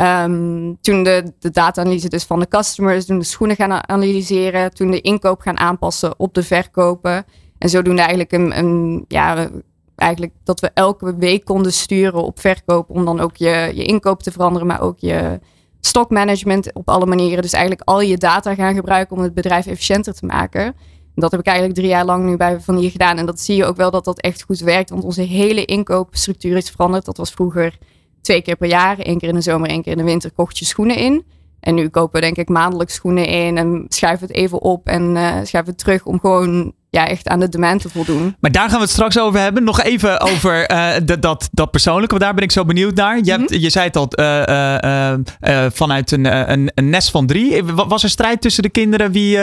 [0.00, 4.74] Um, toen de, de data-analyse dus van de customers, toen de schoenen gaan analyseren.
[4.74, 7.24] Toen de inkoop gaan aanpassen op de verkopen.
[7.58, 9.48] En zodoende eigenlijk een, een ja,
[9.96, 14.22] eigenlijk dat we elke week konden sturen op verkoop om dan ook je, je inkoop
[14.22, 15.40] te veranderen, maar ook je
[15.86, 17.42] stockmanagement op alle manieren.
[17.42, 20.74] Dus eigenlijk al je data gaan gebruiken om het bedrijf efficiënter te maken.
[21.14, 23.18] dat heb ik eigenlijk drie jaar lang nu bij Van hier gedaan.
[23.18, 24.90] En dat zie je ook wel dat dat echt goed werkt.
[24.90, 27.04] Want onze hele inkoopstructuur is veranderd.
[27.04, 27.78] Dat was vroeger
[28.20, 28.98] twee keer per jaar.
[28.98, 31.24] één keer in de zomer, één keer in de winter kocht je schoenen in.
[31.60, 35.02] En nu kopen we denk ik maandelijks schoenen in en schuiven het even op en
[35.02, 38.36] uh, schuiven het terug om gewoon ja, echt aan de demand te voldoen.
[38.40, 39.64] Maar daar gaan we het straks over hebben.
[39.64, 43.18] Nog even over uh, dat, dat persoonlijke, want daar ben ik zo benieuwd naar.
[43.22, 43.60] Je, hebt, mhm.
[43.60, 47.64] je zei het al, uh, vanuit een, een, een, nest van drie.
[47.64, 49.38] Was er strijd tussen de kinderen wie,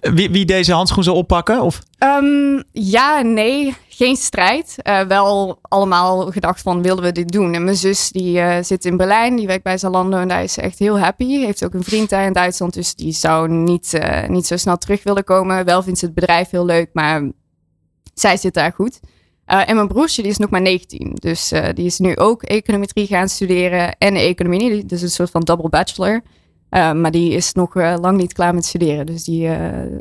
[0.00, 1.62] wie, wie, deze handschoen zou oppakken?
[1.62, 1.82] Of?
[1.98, 4.76] Um, ja, nee geen strijd.
[4.82, 7.54] Uh, wel allemaal gedacht van, willen we dit doen?
[7.54, 10.52] En mijn zus die uh, zit in Berlijn, die werkt bij Zalando en daar is
[10.52, 11.38] ze echt heel happy.
[11.38, 14.76] Heeft ook een vriend daar in Duitsland, dus die zou niet, uh, niet zo snel
[14.76, 15.64] terug willen komen.
[15.64, 17.30] Wel vindt ze het bedrijf heel leuk, maar
[18.14, 19.00] zij zit daar goed.
[19.44, 21.14] en mijn broertje, die is nog maar 19.
[21.14, 24.84] Dus die is nu ook econometrie gaan studeren en economie.
[24.84, 26.22] Dus een soort van double bachelor.
[26.70, 29.06] Maar die is nog lang niet klaar met studeren.
[29.06, 29.50] Dus die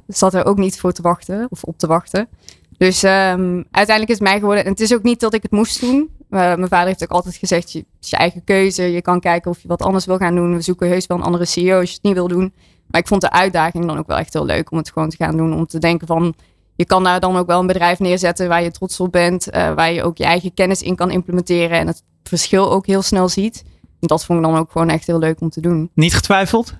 [0.08, 2.28] zat er ook niet voor te wachten of op te wachten.
[2.78, 4.64] Dus um, uiteindelijk is het mij geworden.
[4.66, 6.10] En het is ook niet dat ik het moest doen.
[6.30, 8.84] Mijn vader heeft ook altijd gezegd: je, het is je eigen keuze.
[8.84, 10.56] Je kan kijken of je wat anders wil gaan doen.
[10.56, 12.54] We zoeken heus wel een andere CEO als je het niet wil doen.
[12.88, 15.16] Maar ik vond de uitdaging dan ook wel echt heel leuk om het gewoon te
[15.16, 15.54] gaan doen.
[15.54, 16.34] Om te denken van.
[16.76, 19.46] Je kan daar dan ook wel een bedrijf neerzetten waar je trots op bent.
[19.52, 21.80] Waar je ook je eigen kennis in kan implementeren.
[21.80, 23.64] En het verschil ook heel snel ziet.
[24.08, 25.90] Dat vond ik dan ook gewoon echt heel leuk om te doen.
[25.94, 26.74] Niet getwijfeld?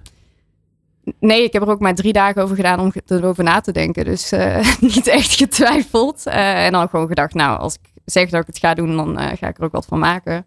[1.20, 4.06] Nee, ik heb er ook maar drie dagen over gedaan om erover na te denken.
[4.06, 6.24] Dus uh, niet echt getwijfeld.
[6.28, 9.22] Uh, en dan gewoon gedacht, nou, als ik zeg dat ik het ga doen, dan
[9.22, 10.46] uh, ga ik er ook wat van maken.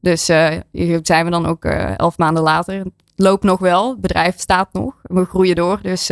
[0.00, 0.26] Dus
[0.72, 1.64] hier zijn we dan ook
[1.96, 2.78] elf maanden later.
[2.78, 4.94] Het loopt nog wel, het bedrijf staat nog.
[5.02, 6.10] We groeien door, dus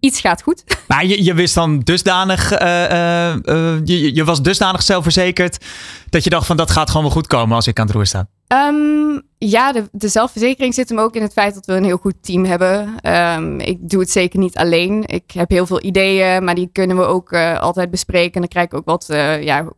[0.00, 0.64] iets gaat goed.
[0.88, 5.64] Maar je, je wist dan dusdanig, je, je was dusdanig zelfverzekerd
[6.10, 8.06] dat je dacht van dat gaat gewoon wel goed komen als ik aan het roer
[8.06, 8.28] sta.
[8.52, 12.14] Um, ja, de, zelfverzekering zit hem ook in het feit dat we een heel goed
[12.20, 12.94] team hebben.
[13.36, 15.04] Um, ik doe het zeker niet alleen.
[15.06, 18.34] Ik heb heel veel ideeën, maar die kunnen we ook uh, altijd bespreken.
[18.34, 19.68] En dan krijg ik ook wat uh, ja,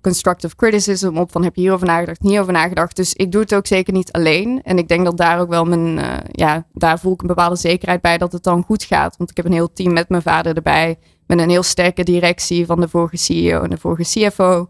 [0.00, 2.96] constructive criticism op van heb je hierover nagedacht, hierover nagedacht.
[2.96, 4.62] Dus ik doe het ook zeker niet alleen.
[4.62, 7.56] En ik denk dat daar ook wel mijn, uh, ja, daar voel ik een bepaalde
[7.56, 9.16] zekerheid bij dat het dan goed gaat.
[9.16, 10.98] Want ik heb een heel team met mijn vader erbij.
[11.26, 14.68] Met een heel sterke directie van de vorige CEO en de vorige CFO.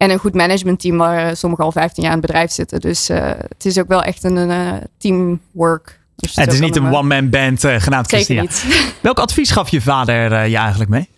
[0.00, 2.80] En een goed managementteam waar eh, sommigen al 15 jaar in het bedrijf zitten.
[2.80, 6.00] Dus uh, het is ook wel echt een, uh, teamwork.
[6.16, 8.44] Dus het is niet een one-man band uh, genaamd Christina.
[9.02, 11.08] Welk advies gaf je vader je eigenlijk mee?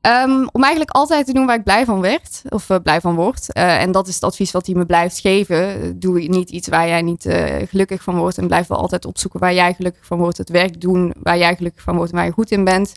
[0.00, 2.42] Um, om eigenlijk altijd te doen waar ik blij van werd.
[2.48, 3.52] Of blij van word.
[3.52, 5.98] en dat is het advies wat hij me blijft geven.
[6.00, 7.26] Doe niet iets waar jij niet
[7.68, 8.38] gelukkig van wordt.
[8.38, 10.38] En blijf wel altijd opzoeken waar jij gelukkig van wordt.
[10.38, 12.92] Het werk doen waar jij gelukkig van wordt en waar je goed in bent.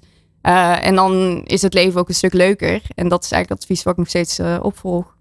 [0.82, 2.82] en dan is het leven ook een stuk leuker.
[2.96, 5.18] En dat is eigenlijk het advies wat ik nog steeds opvolg.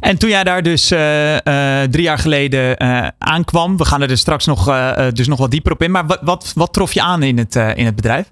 [0.00, 4.08] En toen jij daar dus uh, uh, drie jaar geleden uh, aankwam, we gaan er
[4.08, 4.64] dus straks nog,
[5.12, 5.90] dus nog wat dieper op in.
[5.90, 8.30] Maar wat, wat, wat trof je aan in het, in het bedrijf?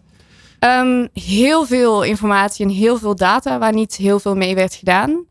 [0.61, 5.25] Um, heel veel informatie en heel veel data waar niet heel veel mee werd gedaan.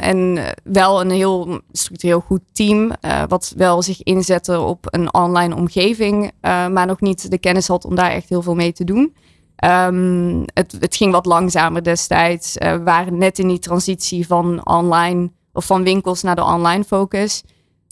[0.00, 2.92] en wel een heel structureel goed team,
[3.28, 7.94] wat wel zich inzette op een online omgeving, maar nog niet de kennis had om
[7.94, 9.14] daar echt heel veel mee te doen.
[9.64, 12.54] Um, het, het, ging wat langzamer destijds.
[12.58, 17.42] We waren net in die transitie van online of van winkels naar de online focus.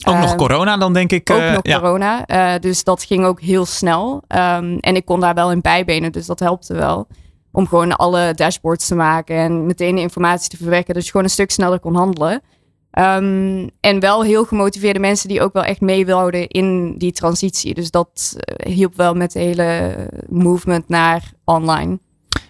[0.05, 1.31] Ook nog ehm, corona dan denk ik.
[1.31, 2.29] Ook uh, nog corona.
[2.29, 4.23] Uh, dus dat ging ook heel snel.
[4.29, 7.07] Um, en ik kon daar wel in bijbenen, dus dat helpte wel.
[7.53, 10.95] Om gewoon alle dashboards te maken en meteen de informatie te verwerken.
[10.95, 12.43] Dus je gewoon een stuk sneller kon handelen.
[12.91, 17.75] Ehm, en wel heel gemotiveerde mensen die ook wel echt mee wilden in die transitie.
[17.75, 19.97] Dus dat uh, hielp wel met de hele
[20.29, 21.99] movement naar online.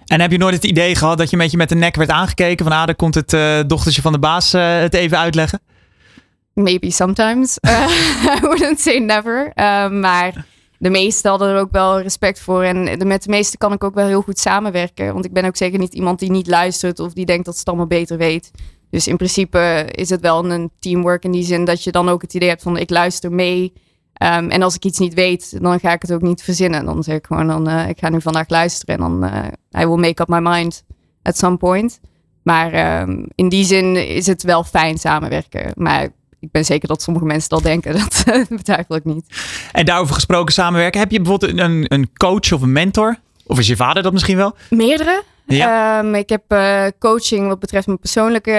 [0.06, 2.10] En heb je nooit het idee gehad dat je een beetje met de nek werd
[2.10, 2.64] aangekeken?
[2.66, 5.60] Van ah, dan komt het uh, dochtertje van de baas uh, het even uitleggen?
[6.52, 7.58] Maybe sometimes.
[8.36, 9.52] I wouldn't say never.
[9.92, 10.46] maar
[10.78, 12.62] de meesten hadden er ook wel respect voor.
[12.62, 15.12] En met de meesten kan ik ook wel heel goed samenwerken.
[15.12, 17.66] Want ik ben ook zeker niet iemand die niet luistert of die denkt dat het
[17.66, 18.50] allemaal beter weet.
[18.90, 22.22] Dus in principe is het wel een teamwork in die zin dat je dan ook
[22.22, 23.72] het idee hebt van ik luister mee.
[24.18, 26.84] Um, en als ik iets niet weet, dan ga ik het ook niet verzinnen.
[26.84, 29.86] Dan zeg ik gewoon, dan, uh, ik ga nu vandaag luisteren en dan uh, I
[29.86, 30.84] will make up my mind
[31.22, 32.00] at some point.
[32.42, 35.72] Maar um, in die zin is het wel fijn samenwerken.
[35.74, 36.08] Maar
[36.40, 37.92] ik ben zeker dat sommige mensen dat denken.
[37.98, 39.24] Dat betwijfel ik niet.
[39.72, 41.00] En daarover gesproken samenwerken.
[41.00, 43.16] Heb je bijvoorbeeld een, een coach of een mentor?
[43.46, 44.56] Of is je vader dat misschien wel?
[44.70, 45.22] Meerdere.
[45.46, 45.98] Ja.
[45.98, 48.58] Um, ik heb uh, coaching wat betreft mijn persoonlijke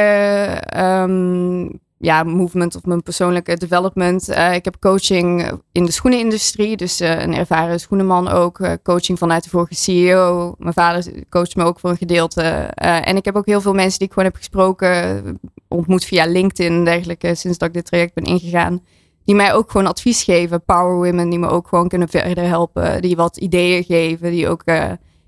[0.78, 4.30] um, ja, movement of mijn persoonlijke development.
[4.30, 8.78] Uh, ik heb coaching in de schoenenindustrie, dus uh, een ervaren schoenenman ook.
[8.84, 10.56] coaching vanuit de vorige CEO.
[10.58, 12.42] Mijn vader coacht me ook voor een gedeelte.
[12.76, 16.74] en ik heb ook heel veel mensen die ik gewoon heb gesproken, ontmoet via LinkedIn
[16.74, 18.82] en dergelijke, sinds dat ik dit traject ben ingegaan.
[19.26, 20.64] Die mij ook gewoon advies geven.
[20.64, 23.02] Power women die me ook gewoon kunnen verder helpen.
[23.02, 24.32] Die wat ideeën geven.
[24.32, 24.64] Die ook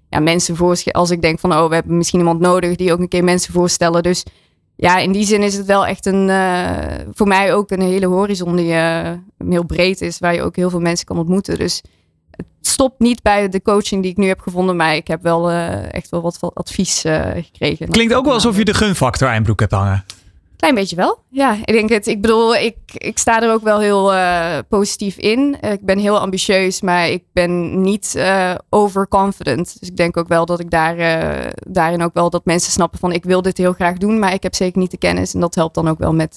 [0.10, 1.00] ja, mensen voorstellen.
[1.00, 3.54] Als ik denk van, oh, we hebben misschien iemand nodig die ook een keer mensen
[3.54, 4.04] voorstellen.
[4.04, 4.26] Dus
[4.82, 6.70] ja, in die zin is het wel echt een, uh,
[7.14, 9.12] voor mij ook een hele horizon die uh,
[9.50, 11.58] heel breed is, waar je ook heel veel mensen kan ontmoeten.
[11.58, 11.82] Dus
[12.32, 15.52] het stopt niet bij de coaching die ik nu heb gevonden, maar ik heb wel
[15.52, 17.00] uh, echt wel wat advies
[17.34, 17.90] gekregen.
[17.90, 20.06] Klinkt ook wel alsof je de gunfactor aan broek hebt hangen.
[20.60, 21.24] Klein beetje wel.
[21.30, 22.08] Ja, ik denk het.
[22.08, 25.58] Ik bedoel, ik, ik sta er ook wel heel uh, positief in.
[25.62, 29.80] Uh, ik ben heel ambitieus, maar ik ben niet uh, overconfident.
[29.80, 30.96] Dus ik denk ook wel dat ik daar,
[31.68, 34.44] daarin ook wel dat mensen snappen van ik wil dit heel graag doen, maar ik
[34.44, 35.34] heb zeker niet de kennis.
[35.34, 36.36] En dat helpt dan ook wel met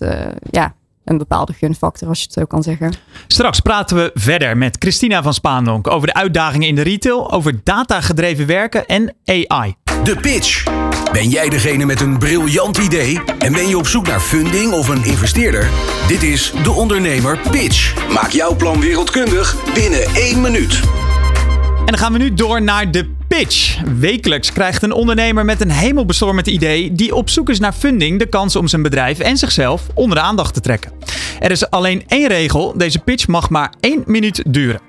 [0.51, 2.93] ja, een bepaalde gunfactor, als je het zo kan zeggen.
[3.27, 7.61] Straks praten we verder met Christina van Spaandonk over de uitdagingen in de retail, over
[7.65, 9.75] datagedreven werken en AI.
[10.05, 10.65] De pitch.
[11.13, 14.89] Ben jij degene met een briljant idee en ben je op zoek naar funding of
[14.89, 15.69] een investeerder?
[16.09, 18.09] Dit is De Ondernemer Pitch.
[18.13, 20.81] Maak jouw plan wereldkundig binnen één minuut.
[21.79, 23.79] En dan gaan we nu door naar de pitch.
[23.99, 28.27] Wekelijks krijgt een ondernemer met een hemelbestormend idee die op zoek is naar funding de
[28.27, 30.93] kans om zijn bedrijf en zichzelf onder de aandacht te trekken.
[31.41, 34.81] Er is alleen één regel: deze pitch mag maar één minuut duren.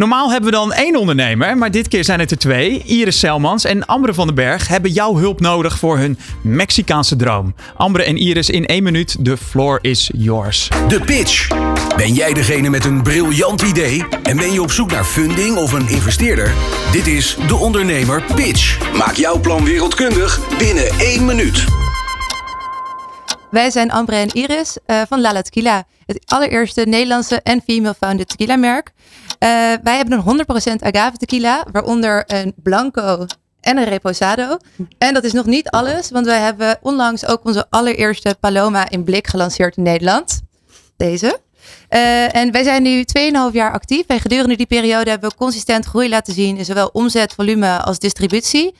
[0.00, 2.82] Normaal hebben we dan één ondernemer, maar dit keer zijn het er twee.
[2.84, 7.54] Iris Selmans en Ambre van den Berg hebben jouw hulp nodig voor hun Mexicaanse droom.
[7.76, 10.68] Ambre en Iris in één minuut, the floor is yours.
[10.88, 11.48] De pitch.
[11.96, 15.72] Ben jij degene met een briljant idee en ben je op zoek naar funding of
[15.72, 16.52] een investeerder?
[16.92, 18.78] Dit is de ondernemer Pitch.
[18.96, 21.79] Maak jouw plan wereldkundig binnen één minuut.
[23.50, 25.84] Wij zijn Ambre en Iris uh, van Lala Tequila.
[26.06, 28.92] Het allereerste Nederlandse en female-founded tequila merk.
[28.94, 29.38] Uh,
[29.82, 30.44] wij hebben een
[30.80, 33.26] 100% agave tequila, waaronder een blanco
[33.60, 34.56] en een reposado.
[34.98, 39.04] En dat is nog niet alles, want wij hebben onlangs ook onze allereerste Paloma in
[39.04, 40.40] blik gelanceerd in Nederland.
[40.96, 41.40] Deze.
[41.90, 44.06] Uh, en wij zijn nu 2,5 jaar actief.
[44.06, 47.98] En gedurende die periode hebben we consistent groei laten zien in zowel omzet, volume als
[47.98, 48.74] distributie.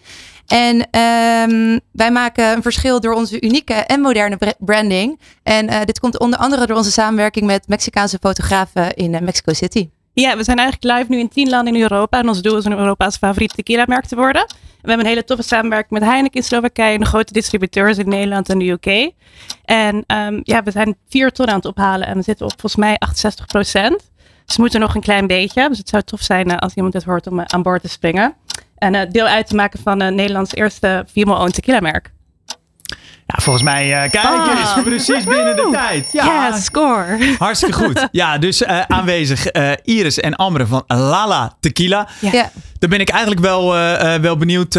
[0.51, 5.21] En um, wij maken een verschil door onze unieke en moderne branding.
[5.43, 9.53] En uh, dit komt onder andere door onze samenwerking met Mexicaanse fotografen in uh, Mexico
[9.53, 9.89] City.
[10.13, 12.19] Ja, we zijn eigenlijk live nu in tien landen in Europa.
[12.19, 14.47] En ons doel is om Europa's favoriete tequila-merk te worden.
[14.57, 16.95] We hebben een hele toffe samenwerking met Heineken in Slowakije.
[16.95, 19.13] En de grote distributeurs in Nederland en de UK.
[19.65, 22.07] En um, ja, we zijn vier ton aan het ophalen.
[22.07, 24.11] En we zitten op volgens mij 68 procent.
[24.47, 25.69] Dus we moeten nog een klein beetje.
[25.69, 28.35] Dus het zou tof zijn uh, als iemand dit hoort om aan boord te springen.
[28.81, 32.11] En uh, deel uit te maken van Nederlands eerste female-owned tequila-merk.
[33.33, 34.59] Ja, volgens mij, uh, kijk oh.
[34.59, 36.09] eens, precies binnen de tijd.
[36.13, 37.35] Ja, yeah, score.
[37.39, 38.09] Hartstikke goed.
[38.13, 42.09] Ja, dus uh, aanwezig uh, Iris en Ambre van Lala Tequila.
[42.21, 42.51] Ja.
[42.79, 43.73] Dan ben ik eigenlijk wel,
[44.21, 44.77] wel benieuwd,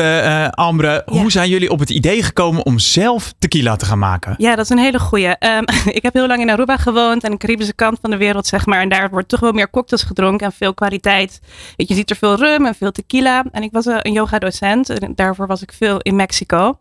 [0.52, 1.04] Ambre.
[1.06, 4.34] Hoe zijn jullie op het idee gekomen om zelf tequila te gaan maken?
[4.38, 5.28] Ja, dat is een hele goeie.
[5.28, 5.66] Um,
[5.98, 8.66] ik heb heel lang in Aruba gewoond, aan de Caribische kant van de wereld, zeg
[8.66, 8.82] maar.
[8.82, 11.40] En daar wordt toch wel meer cocktails gedronken en veel kwaliteit.
[11.76, 13.44] Je ziet er veel rum en veel tequila.
[13.52, 16.78] En ik was een yoga docent en daarvoor was ik veel in Mexico.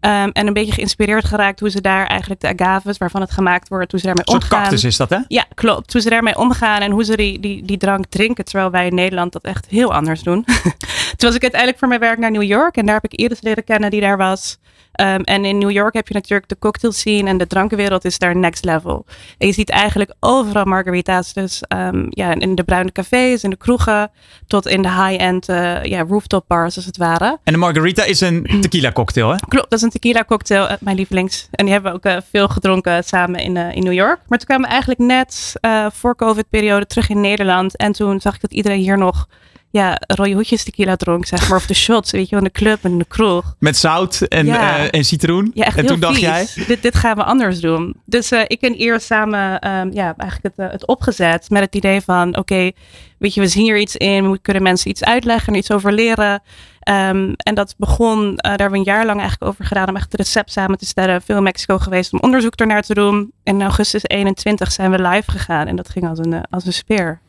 [0.00, 3.68] Um, en een beetje geïnspireerd geraakt hoe ze daar eigenlijk de agaves, waarvan het gemaakt
[3.68, 4.42] wordt, hoe ze daarmee omgaan.
[4.42, 5.18] Een soort cactus is dat, hè?
[5.28, 5.92] Ja, klopt.
[5.92, 8.94] Hoe ze daarmee omgaan en hoe ze die, die, die drank drinken, terwijl wij in
[8.94, 10.44] Nederland dat echt heel anders doen.
[11.28, 12.76] was ik uiteindelijk voor mijn werk naar New York.
[12.76, 14.58] En daar heb ik Iris leren kennen die daar was.
[14.98, 18.18] Ehm, en in New York heb je natuurlijk de cocktail scene en de drankenwereld is
[18.18, 19.06] daar next level.
[19.38, 21.32] En je ziet eigenlijk overal margarita's.
[21.32, 24.10] Dus um, ja, in de bruine cafés, in de kroegen,
[24.46, 27.38] tot in de high-end uh, ja, rooftop bars als het ware.
[27.44, 29.36] En de margarita is een tequila cocktail, hè?
[29.48, 31.48] Klopt, dat is een tequila cocktail, uh, mijn lievelings.
[31.50, 34.18] En die hebben we ook uh, veel gedronken samen in, in New York.
[34.26, 35.52] Maar toen kwamen we eigenlijk net
[35.92, 37.76] voor COVID-periode terug in Nederland.
[37.76, 39.28] En toen zag ik dat iedereen hier nog
[39.70, 41.58] ja, rode hoedjes tequila dronk, zeg maar.
[41.58, 43.54] Of de shots, weet je in de club en de kroeg.
[43.58, 44.78] Met zout en, ja.
[44.78, 45.50] uh, en citroen.
[45.54, 46.46] Ja, echt en heel toen dacht jij...
[46.66, 47.94] Dit, dit gaan we anders doen.
[48.04, 51.74] Dus uh, ik en Ier samen um, ja, eigenlijk het, uh, het opgezet met het
[51.74, 52.28] idee van...
[52.28, 52.74] Oké, okay,
[53.18, 54.30] weet je, we zien hier iets in.
[54.30, 56.42] We kunnen mensen iets uitleggen en iets over leren.
[56.88, 59.88] Um, en dat begon, daar hebben we een jaar lang eigenlijk over gedaan...
[59.88, 61.22] om echt het recept samen te stellen.
[61.22, 63.32] Veel in Mexico geweest om onderzoek ernaar te doen.
[63.42, 65.66] En in augustus 21 zijn we live gegaan.
[65.66, 67.20] En dat ging als een, als een speer.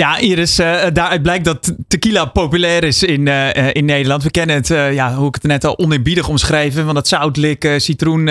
[0.00, 4.22] Ja, Iris, uh, daaruit blijkt dat tequila populair is in, uh, in Nederland.
[4.22, 8.30] We kennen het, ja, hoe ik het net al oneerbiedig omschreven, van dat zoutlikken, citroen,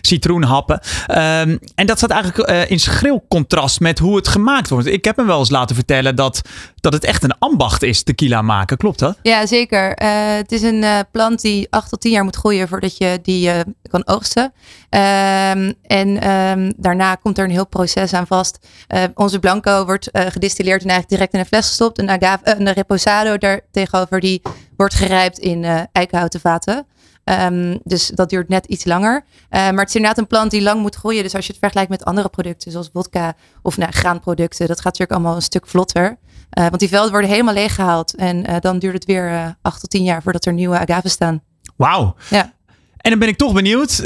[0.00, 0.80] citroenhappen.
[1.08, 4.86] Um, en dat staat eigenlijk in schril contrast met hoe het gemaakt wordt.
[4.86, 6.40] Ik heb me wel eens laten vertellen dat,
[6.74, 8.76] dat het echt een ambacht is, tequila maken.
[8.76, 9.18] Klopt dat?
[9.22, 9.90] Ja, zeker.
[10.36, 13.50] het is een plant die acht tot tien jaar moet groeien voordat je die
[13.90, 14.52] kan oogsten.
[14.94, 18.66] Um, en um, daarna komt er een heel proces aan vast.
[19.14, 21.98] onze blanco wordt gedistilleerd in eigenlijk direct in een fles gestopt.
[21.98, 24.42] Een, agave, een reposado daar tegenover die
[24.76, 26.86] wordt gerijpt in eikenhouten vaten.
[27.24, 29.24] Um, dus dat duurt net iets langer.
[29.50, 31.22] Maar het is inderdaad een plant die lang moet groeien.
[31.22, 34.84] Dus als je het vergelijkt met andere producten, zoals vodka of nou, graanproducten, dat gaat
[34.84, 36.18] natuurlijk allemaal een stuk vlotter.
[36.50, 38.14] Want die velden worden helemaal leeggehaald.
[38.14, 41.42] En dan duurt het weer acht tot tien jaar voordat er nieuwe agaven staan.
[41.76, 42.14] Wauw.
[42.30, 42.52] Ja.
[43.00, 44.02] En dan ben ik toch benieuwd.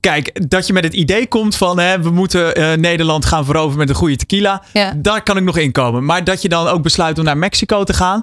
[0.00, 3.78] Kijk, dat je met het idee komt van hè, we moeten uh, Nederland gaan veroveren
[3.78, 4.62] met een goede tequila.
[4.72, 4.94] Ja.
[4.96, 6.04] Daar kan ik nog inkomen.
[6.04, 8.22] Maar dat je dan ook besluit om naar Mexico te gaan.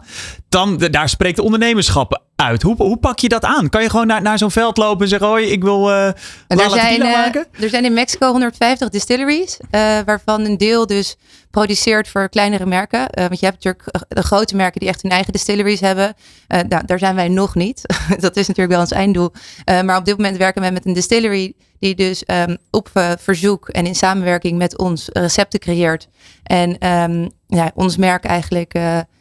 [0.49, 2.61] Dan, daar spreekt de ondernemerschap uit.
[2.61, 3.69] Hoe, hoe pak je dat aan?
[3.69, 6.05] Kan je gewoon naar, naar zo'n veld lopen en zeggen: Hoi, ik wil uh,
[6.47, 7.45] er zijn, uh, maken?
[7.59, 11.17] Er zijn in Mexico 150 distilleries, uh, waarvan een deel dus
[11.51, 13.07] produceert voor kleinere merken.
[13.13, 16.13] want je hebt natuurlijk de grote merken die echt hun eigen distilleries hebben.
[16.47, 17.81] nou, daar zijn wij nog niet.
[18.19, 19.31] dat is natuurlijk wel ons einddoel.
[19.65, 23.85] maar op dit moment werken wij met een distillery die dus um, op verzoek en
[23.85, 26.07] in samenwerking met ons recepten creëert.
[26.43, 28.73] En um, ja, ons merk eigenlijk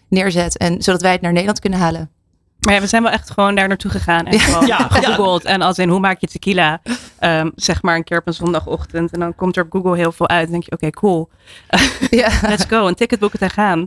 [0.08, 0.56] neerzet.
[0.56, 2.17] En zodat wij het naar Nederland kunnen halen.
[2.58, 4.26] Maar ja, we zijn wel echt gewoon daar naartoe gegaan.
[4.26, 5.42] En gewoon ja, gegoogeld.
[5.42, 5.48] Ja.
[5.48, 6.80] En als in hoe maak je tequila?
[7.20, 9.12] Um, zeg maar een keer op een zondagochtend.
[9.12, 10.46] En dan komt er op Google heel veel uit.
[10.46, 11.28] En denk je, oké, okay, cool.
[12.10, 12.30] ja.
[12.48, 12.86] Let's go.
[12.86, 13.86] Een ticket boeken en gaan.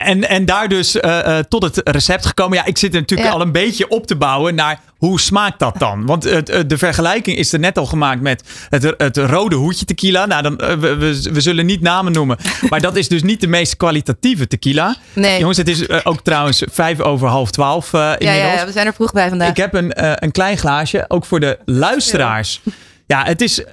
[0.00, 2.58] En, en daar dus uh, uh, tot het recept gekomen.
[2.58, 5.78] Ja, ik zit er natuurlijk al een beetje op te bouwen naar hoe smaakt dat
[5.78, 6.06] dan?
[6.06, 10.26] Want het, de vergelijking is er net al gemaakt met het, het rode hoedje tequila.
[10.26, 12.36] Nou, dan, we, we, we, zullen niet namen noemen.
[12.70, 14.96] Maar dat is dus niet de meest kwalitatieve tequila.
[15.12, 15.38] Nee.
[15.38, 18.52] Jongens, het is ook trouwens vijf over half twaalf uh, inmiddels.
[18.52, 19.48] Ja, ja, we zijn er vroeg bij vandaag.
[19.48, 19.92] Ik heb een,
[20.24, 22.60] een klein glaasje, ook voor de luisteraars.
[23.06, 23.64] Ja, het is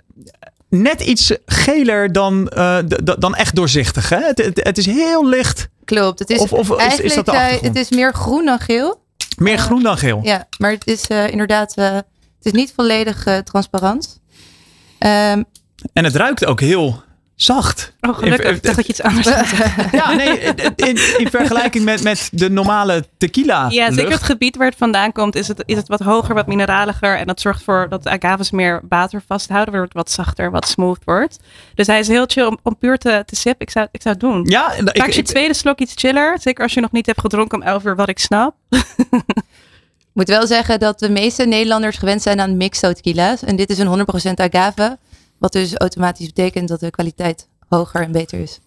[0.69, 2.51] net iets geler dan,
[3.19, 4.09] dan echt doorzichtig.
[4.09, 4.19] Hè?
[4.19, 5.69] Het, het, het, is heel licht.
[5.87, 6.19] Klopt.
[6.19, 9.01] Het is, of, of is, is dat de het is meer groen dan geel.
[9.37, 10.19] Meer groen dan geel.
[10.23, 12.05] Ja, maar het is uh, inderdaad, uh, het
[12.41, 14.19] is niet volledig transparant.
[14.99, 15.45] Um,
[15.93, 17.03] en het ruikt ook heel
[17.37, 17.93] zacht.
[18.01, 18.55] Oh, gelukkig.
[18.55, 19.27] Ik dacht dat je iets anders
[19.91, 20.39] Ja, nee,
[20.75, 23.65] in, in, vergelijking met, met de normale tequila.
[23.69, 26.47] Ja, zeker het gebied waar het vandaan komt, is het, is het wat hoger, wat
[26.47, 27.17] mineraliger.
[27.17, 30.67] En dat zorgt voor dat de agaves meer water vasthouden, waardoor het wat zachter, wat
[30.67, 31.39] smooth wordt.
[31.75, 33.65] Dus hij is heel chill om, om puur te, te sippen.
[33.65, 34.43] Ik zou, ik zou het doen.
[34.43, 36.39] Ja, Maak je tweede slok iets chiller.
[36.39, 38.55] Zeker als je nog niet hebt gedronken om 11 uur, wat ik snap.
[40.17, 43.43] Ik moet wel zeggen dat de meeste Nederlanders gewend zijn aan mixed tequila's.
[43.43, 44.97] En dit is een 100% agave.
[45.37, 48.59] Wat dus automatisch betekent dat de kwaliteit hoger en beter is.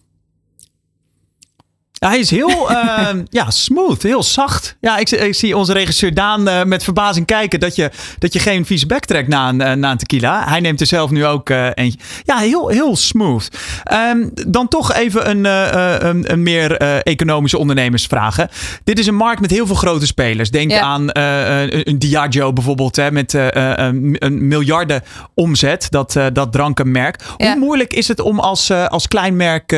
[2.03, 4.75] Ja, hij is heel uh, ja, smooth, heel zacht.
[4.79, 8.39] Ja, ik, ik zie onze regisseur Daan uh, met verbazing kijken dat je, dat je
[8.39, 10.43] geen vieze bek trekt na een, uh, na een tequila.
[10.47, 11.99] Hij neemt er zelf nu ook uh, eentje.
[12.23, 13.47] Ja, heel, heel smooth.
[13.93, 18.37] Um, dan toch even een, een, een, meer economische ondernemersvraag.
[18.83, 20.51] Dit is een markt met heel veel grote spelers.
[20.51, 20.81] Denk ja.
[20.81, 27.21] aan een, een Diageo bijvoorbeeld, hè, met een, een miljarden omzet, dat, dat drankenmerk.
[27.37, 27.51] Ja.
[27.51, 29.77] Hoe moeilijk is het om als, als klein merk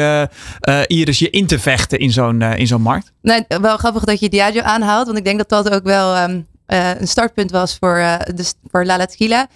[0.87, 3.11] Iris je in te vechten in zo'n uh, in zo'n markt?
[3.21, 6.47] Nee, wel grappig dat je Diageo aanhaalt, want ik denk dat dat ook wel um,
[6.67, 9.47] uh, een startpunt was voor, uh, de, voor Lala Tequila.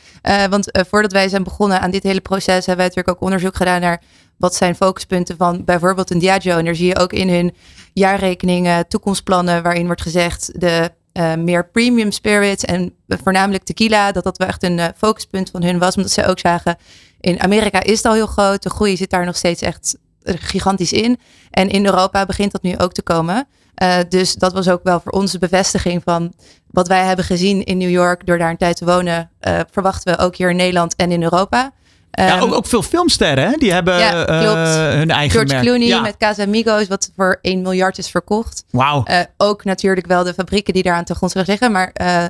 [0.50, 3.82] want voordat wij zijn begonnen aan dit hele proces, hebben wij natuurlijk ook onderzoek gedaan
[3.82, 4.02] naar
[4.38, 6.58] wat zijn focuspunten van bijvoorbeeld een Diageo.
[6.58, 7.56] En daar zie je ook in hun
[7.94, 10.92] jaarrekeningen, toekomstplannen, waarin wordt gezegd de
[11.38, 15.96] meer premium spirits en voornamelijk tequila, dat dat wel echt een focuspunt van hun was,
[15.96, 16.78] omdat ze ook zagen
[17.20, 19.98] in Amerika is het al heel groot, de groei zit daar nog steeds echt
[20.36, 21.20] gigantisch in.
[21.52, 23.48] En in Europa begint dat nu ook te komen.
[23.84, 26.34] Uh, dus dat was ook wel voor ons de bevestiging van
[26.68, 29.30] wat wij hebben gezien in New York door daar een tijd te wonen.
[29.48, 31.72] Uh, verwachten we ook hier in Nederland en in Europa.
[32.12, 33.52] Ja, ook, Um, ook veel filmsterren, hè?
[33.58, 35.66] Die hebben Ja, eh, hun eigen George merk.
[35.66, 36.02] Clooney Ja.
[36.02, 38.64] met Casamigos, wat voor 1 miljard is verkocht.
[38.72, 39.04] Wauw.
[39.04, 41.72] Eh, ook natuurlijk wel de fabrieken die daaraan ten grondslag liggen.
[41.72, 42.26] Maar eh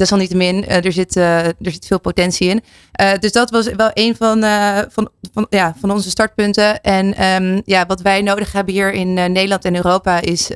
[0.00, 2.62] desalniettemin, eh, er, zit, eh, er zit veel potentie in.
[2.92, 4.44] Eh, dus dat was wel een van,
[4.90, 6.80] van, van, ja, van onze startpunten.
[6.80, 10.50] En ehm, ja, wat wij nodig hebben hier in Nederland en Europa is...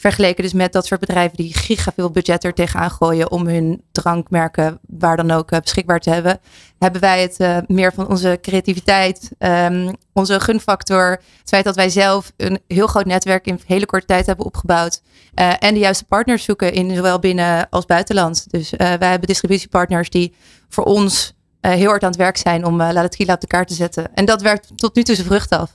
[0.00, 3.82] vergeleken dus met dat soort bedrijven die giga veel budget er tegenaan gooien om hun
[3.92, 6.40] drankmerken waar dan ook eh, beschikbaar te hebben,
[6.78, 11.88] hebben wij het eh, meer van onze creativiteit, ehm, onze gunfactor, het feit dat wij
[11.88, 15.02] zelf een heel groot netwerk in hele korte tijd hebben opgebouwd
[15.34, 18.50] eh, en de juiste partners zoeken in zowel binnen als buitenland.
[18.50, 20.34] Dus wij hebben distributiepartners die
[20.68, 23.74] voor ons heel hard aan het werk zijn om La Tequila op de kaart te
[23.74, 24.14] zetten.
[24.14, 25.72] En dat werkt tot nu toe zijn vruchten af.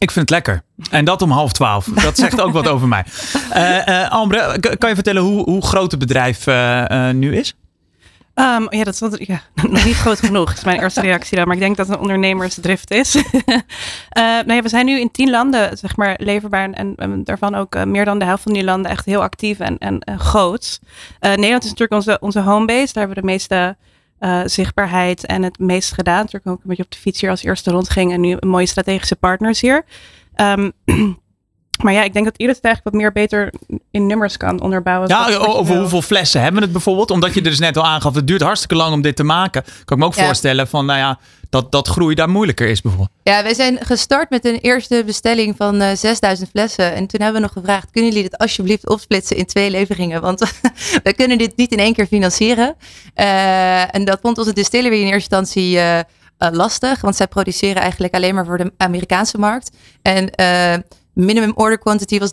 [0.00, 0.62] Ik vind het lekker.
[0.90, 1.84] En dat om half twaalf.
[1.84, 3.04] Dat zegt ook wat over mij.
[3.50, 7.54] Eh eh, Ambre, kan je vertellen hoe, hoe groot het bedrijf eh, nu is?
[8.34, 9.40] Um, ja, dat is ja,
[9.70, 11.46] nog niet groot genoeg, is mijn eerste reactie dan.
[11.46, 13.14] Maar ik denk dat het een ondernemersdrift is.
[13.14, 13.22] uh,
[14.46, 16.62] nou ja, we zijn nu in tien landen, zeg maar, leverbaar.
[16.62, 19.22] En, en, en daarvan ook uh, meer dan de helft van die landen echt heel
[19.22, 20.80] actief en, en, en groot.
[20.84, 22.92] Uh, Nederland is natuurlijk onze, onze homebase.
[22.92, 23.76] Daar hebben we de meeste
[24.20, 26.18] uh, zichtbaarheid en het meest gedaan.
[26.18, 28.12] Natuurlijk ook een beetje op de fiets hier als eerste rondging.
[28.12, 29.84] En nu mooie strategische partners hier.
[30.36, 30.72] Um,
[31.82, 33.52] maar ja, ik denk dat ieder het eigenlijk wat meer beter
[33.90, 35.08] in nummers kan onderbouwen.
[35.08, 37.10] Ja, over hoeveel flessen hebben we het bijvoorbeeld?
[37.10, 39.62] Omdat je er dus net al aangaf, het duurt hartstikke lang om dit te maken.
[39.84, 40.24] Kan ik me ook Ja.
[40.24, 41.18] voorstellen van, nou ja,
[41.50, 43.10] dat, dat groei daar moeilijker is bijvoorbeeld.
[43.22, 46.94] Ja, wij zijn gestart met een eerste bestelling van eh 6000 flessen.
[46.94, 50.20] En toen hebben we nog gevraagd, kunnen jullie dit alsjeblieft opsplitsen in twee leveringen?
[50.20, 50.40] Want
[51.02, 52.74] we kunnen dit niet in één keer financieren.
[53.14, 56.04] Eh, en dat vond onze distillery in eerste instantie eh, eh,
[56.52, 57.00] lastig.
[57.00, 59.70] Want zij produceren eigenlijk alleen maar voor de Amerikaanse markt.
[60.02, 60.74] En eh,
[61.12, 62.32] minimum order quantity was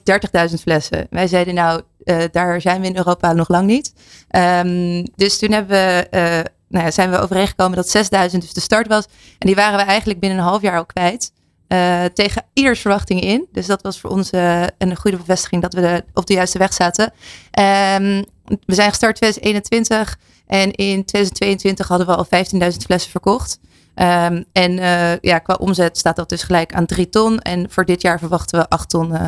[0.50, 1.08] 30.000 flessen.
[1.10, 3.94] Wij zeiden nou, eh, daar zijn we in Europa nog lang niet.
[4.30, 6.22] Ehm, dus toen hebben we, eh,
[6.70, 9.06] nou ja, zijn we overeengekomen dat 6000 dus de start was.
[9.38, 11.36] En die waren we eigenlijk binnen een half jaar al kwijt.
[11.68, 13.48] eh, tegen ieders verwachtingen in.
[13.52, 14.30] Dus dat was voor ons
[14.78, 17.14] een goede bevestiging dat we op de juiste weg zaten.
[17.52, 18.24] Ehm,
[18.66, 23.60] we zijn gestart 2021 en in 2022 hadden we al 15.000 flessen verkocht.
[23.98, 27.40] Ehm, en eh, ja, qua omzet staat dat dus gelijk aan 3 ton.
[27.40, 29.16] En voor dit jaar verwachten we 8 ton.
[29.16, 29.26] eh,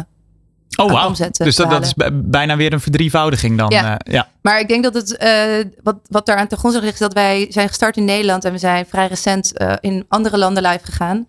[0.78, 3.70] Oh, omzet, eh, Dus dat, te dat is bij- bijna weer een verdrievoudiging dan.
[3.70, 4.00] Ja.
[4.04, 4.28] ja.
[4.42, 5.18] Maar ik denk dat het,
[5.84, 8.52] wat, wat daar aan ten grondslag ligt, is dat wij zijn gestart in Nederland en
[8.52, 11.28] we zijn vrij recent in andere landen live gegaan.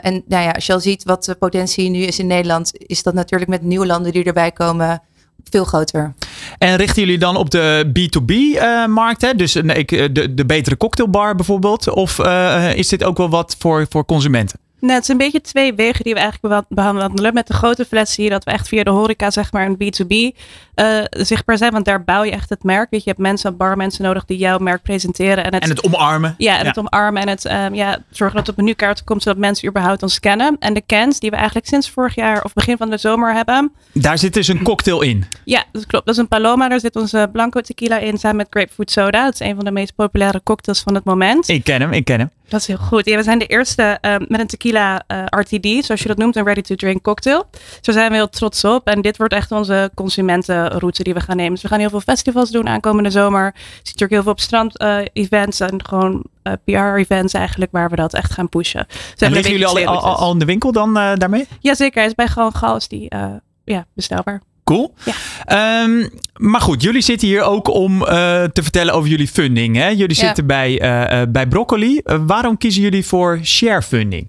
[0.00, 3.02] En nou ja, als je al ziet wat de potentie nu is in Nederland, is
[3.02, 5.02] dat natuurlijk met nieuwe landen die erbij komen
[5.50, 6.14] veel groter.
[6.58, 9.20] En richten jullie dan op de B2B-markt?
[9.20, 9.34] hè?
[9.34, 11.88] dus een, eh, de, de betere cocktailbar bijvoorbeeld?
[11.88, 14.58] Of eh, is dit ook wel wat voor, voor consumenten?
[14.80, 17.34] Nee, het zijn een beetje twee wegen die we eigenlijk behandelen.
[17.34, 19.76] Met de grote fles zie je dat we echt via de horeca, zeg maar, een
[19.76, 20.38] B2B
[20.74, 21.72] eh, zichtbaar zijn.
[21.72, 22.90] Want daar bouw je echt het merk.
[22.90, 25.44] Weet je, je hebt mensen, barmensen nodig die jouw merk presenteren.
[25.44, 26.34] En het, En het omarmen?
[26.38, 29.38] ja, en het omarmen en het ehm, ja, zorgen dat het op menukaart komt, zodat
[29.38, 30.56] mensen überhaupt ons kennen.
[30.58, 33.72] En de cans die we eigenlijk sinds vorig jaar of begin van de zomer hebben.
[33.92, 35.24] Daar zit dus een cocktail in.
[35.44, 36.06] Ja, dat klopt.
[36.06, 36.68] Dat is een Paloma.
[36.68, 39.24] Daar zit onze Blanco tequila in samen met grapefruit soda.
[39.24, 41.48] Dat is een van de meest populaire cocktails van het moment.
[41.48, 42.30] Ik ken hem, ik ken hem.
[42.50, 43.06] Dat is heel goed.
[43.06, 46.36] Ja, we zijn de eerste ehm, met een tequila eh, RTD, zoals je dat noemt,
[46.36, 47.46] een ready-to-drink cocktail.
[47.80, 48.86] Daar zijn we heel trots op.
[48.86, 51.52] En dit wordt echt onze consumentenroute die we gaan nemen.
[51.52, 53.44] Dus we gaan heel veel festivals doen aankomende zomer.
[53.54, 58.14] Je ziet natuurlijk heel veel op strand-events en gewoon eh, PR-events eigenlijk, waar we dat
[58.14, 58.86] echt gaan pushen.
[58.88, 61.46] Dus En liggen jullie al, al, in de winkel dan eh, daarmee?
[61.60, 63.34] Jazeker, hij is bij Gewoon is die eh,
[63.64, 64.42] ja, bestelbaar.
[64.70, 64.94] Cool.
[65.04, 65.12] Ja.
[65.44, 69.76] Ehm, maar goed, jullie zitten hier ook om eh, te vertellen over jullie funding.
[69.76, 69.88] Hè?
[69.88, 70.26] Jullie Ja.
[70.26, 72.00] zitten bij, eh, eh, bij Broccoli.
[72.26, 74.28] Waarom kiezen jullie voor share funding?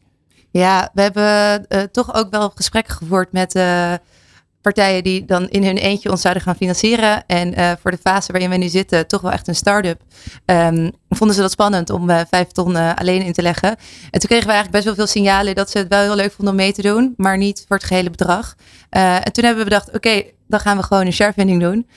[0.52, 3.54] Ja, we hebben toch ook wel gesprekken gevoerd met
[4.62, 7.24] partijen die dan in hun eentje ons zouden gaan financieren.
[7.28, 10.02] En eh, voor de fase waarin we nu zitten, toch wel echt een start-up.
[10.46, 13.70] ehm, vonden ze dat spannend om eh, vijf ton eh, alleen in te leggen.
[14.12, 16.32] En toen kregen we eigenlijk best wel veel signalen dat ze het wel heel leuk
[16.32, 18.56] vonden om mee te doen, maar niet voor het gehele bedrag.
[18.90, 21.88] En toen hebben we bedacht, oké, dan gaan we gewoon een sharefunding doen.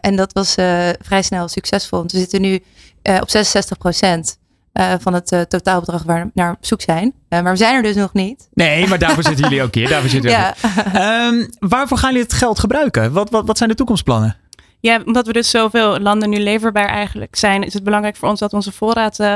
[0.00, 0.54] En dat was
[1.00, 1.98] vrij snel succesvol.
[1.98, 2.62] Want we zitten nu
[3.02, 4.38] op 66 procent.
[4.72, 7.12] Van het eh, totaalbedrag waar we naar op zoek zijn.
[7.28, 8.48] Eh, maar we zijn er dus nog niet.
[8.54, 9.88] Nee, maar daarvoor zitten jullie ook hier.
[9.90, 10.70] Daarvoor zitten Ja, ook.
[10.92, 13.12] Ehm, waarvoor gaan jullie het geld gebruiken?
[13.12, 14.36] Wat, wat, wat zijn de toekomstplannen?
[14.80, 18.40] Ja, omdat we dus zoveel landen nu leverbaar eigenlijk zijn, is het belangrijk voor ons
[18.40, 19.34] dat onze voorraad eh,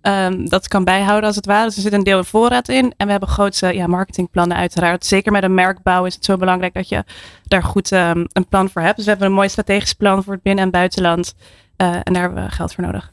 [0.00, 1.64] ehm, dat kan bijhouden als het ware.
[1.66, 5.06] Dus er zit een deel voorraad in en we hebben grootse ja, marketingplannen uiteraard.
[5.06, 7.04] Zeker met een merkbouw is het zo belangrijk dat je
[7.44, 8.96] daar goed ehm, een plan voor hebt.
[8.96, 11.34] Dus we hebben een mooi strategisch plan voor het binnen- en buitenland.
[11.76, 13.10] Eh, en daar hebben we geld voor nodig.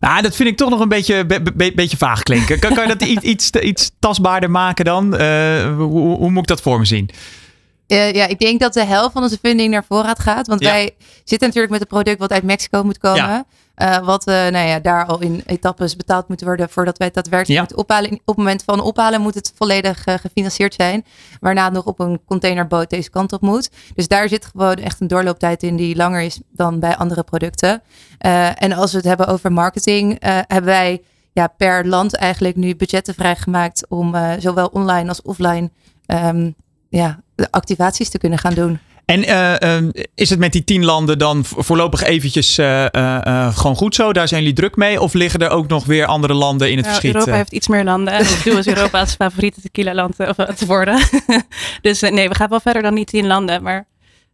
[0.00, 2.58] Nou, dat vind ik toch nog een beetje, be- be- beetje vaag klinken.
[2.58, 5.16] Kan, kan je dat iets, iets, iets tastbaarder maken dan?
[5.16, 7.10] Eh, hoe, hoe moet ik dat voor me zien?
[7.90, 10.46] Uh, ja, ik denk dat de helft van onze funding naar voorraad gaat.
[10.46, 13.46] Want wij zitten natuurlijk met een product wat uit Mexico moet komen.
[13.76, 17.16] Uh, wat uh, nou ja, daar al in etappes betaald moet worden voordat wij het
[17.16, 17.58] daadwerkelijk ja.
[17.60, 18.12] moeten ophalen.
[18.12, 21.04] Op het moment van ophalen moet het volledig gefinancierd zijn.
[21.40, 23.70] Waarna het nog op een containerboot deze kant op moet.
[23.94, 27.82] Dus daar zit gewoon echt een doorlooptijd in die langer is dan bij andere producten.
[28.54, 33.14] en als we het hebben over marketing, hebben wij ja, per land eigenlijk nu budgetten
[33.14, 35.70] vrijgemaakt om zowel online als offline
[36.06, 36.54] um,
[36.90, 38.78] ja, activaties te kunnen gaan doen.
[39.10, 42.86] En uh, uh, is het met die tien landen dan voorlopig eventjes uh,
[43.52, 44.12] gewoon goed zo?
[44.12, 45.00] Daar zijn jullie druk mee?
[45.00, 47.14] Of liggen er ook nog weer andere landen in het verschiet?
[47.14, 48.14] Europa heeft iets meer landen.
[48.14, 51.02] En het doel is Europa's favoriete tequila land te worden.
[51.82, 53.62] dus nee, we gaan wel verder dan die tien landen.
[53.62, 53.86] Maar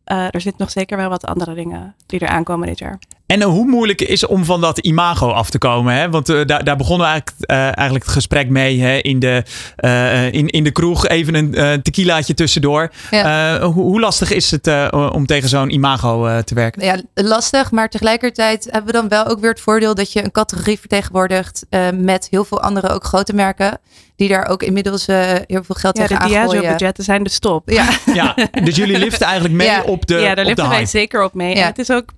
[0.04, 2.98] er zitten nog zeker wel wat andere dingen die er aankomen dit jaar.
[3.26, 5.94] En hoe moeilijk is het om van dat imago af te komen?
[5.94, 6.10] Hè?
[6.10, 8.96] Want uh, daar, daar begonnen we eigenlijk, uh, eigenlijk het gesprek mee hè?
[8.96, 9.42] In, de,
[9.80, 11.08] uh, in, in de kroeg.
[11.08, 12.90] Even een tequilaatje tussendoor.
[13.10, 13.60] Ja.
[13.60, 16.84] Hoe, hoe, lastig is het om tegen zo'n imago te werken?
[16.84, 17.70] Ja, lastig.
[17.70, 21.66] Maar tegelijkertijd hebben we dan wel ook weer het voordeel dat je een categorie vertegenwoordigt
[21.94, 23.78] met heel veel andere ook grote merken.
[24.16, 27.70] Die daar ook inmiddels heel veel geld ja, tegen de Diageo-budgetten zijn de stop.
[27.70, 27.88] Ja.
[28.14, 29.82] ja, dus jullie liften eigenlijk mee ja.
[29.82, 31.54] op de Ja, daar liften wij zeker op mee.
[31.54, 32.12] En het is ook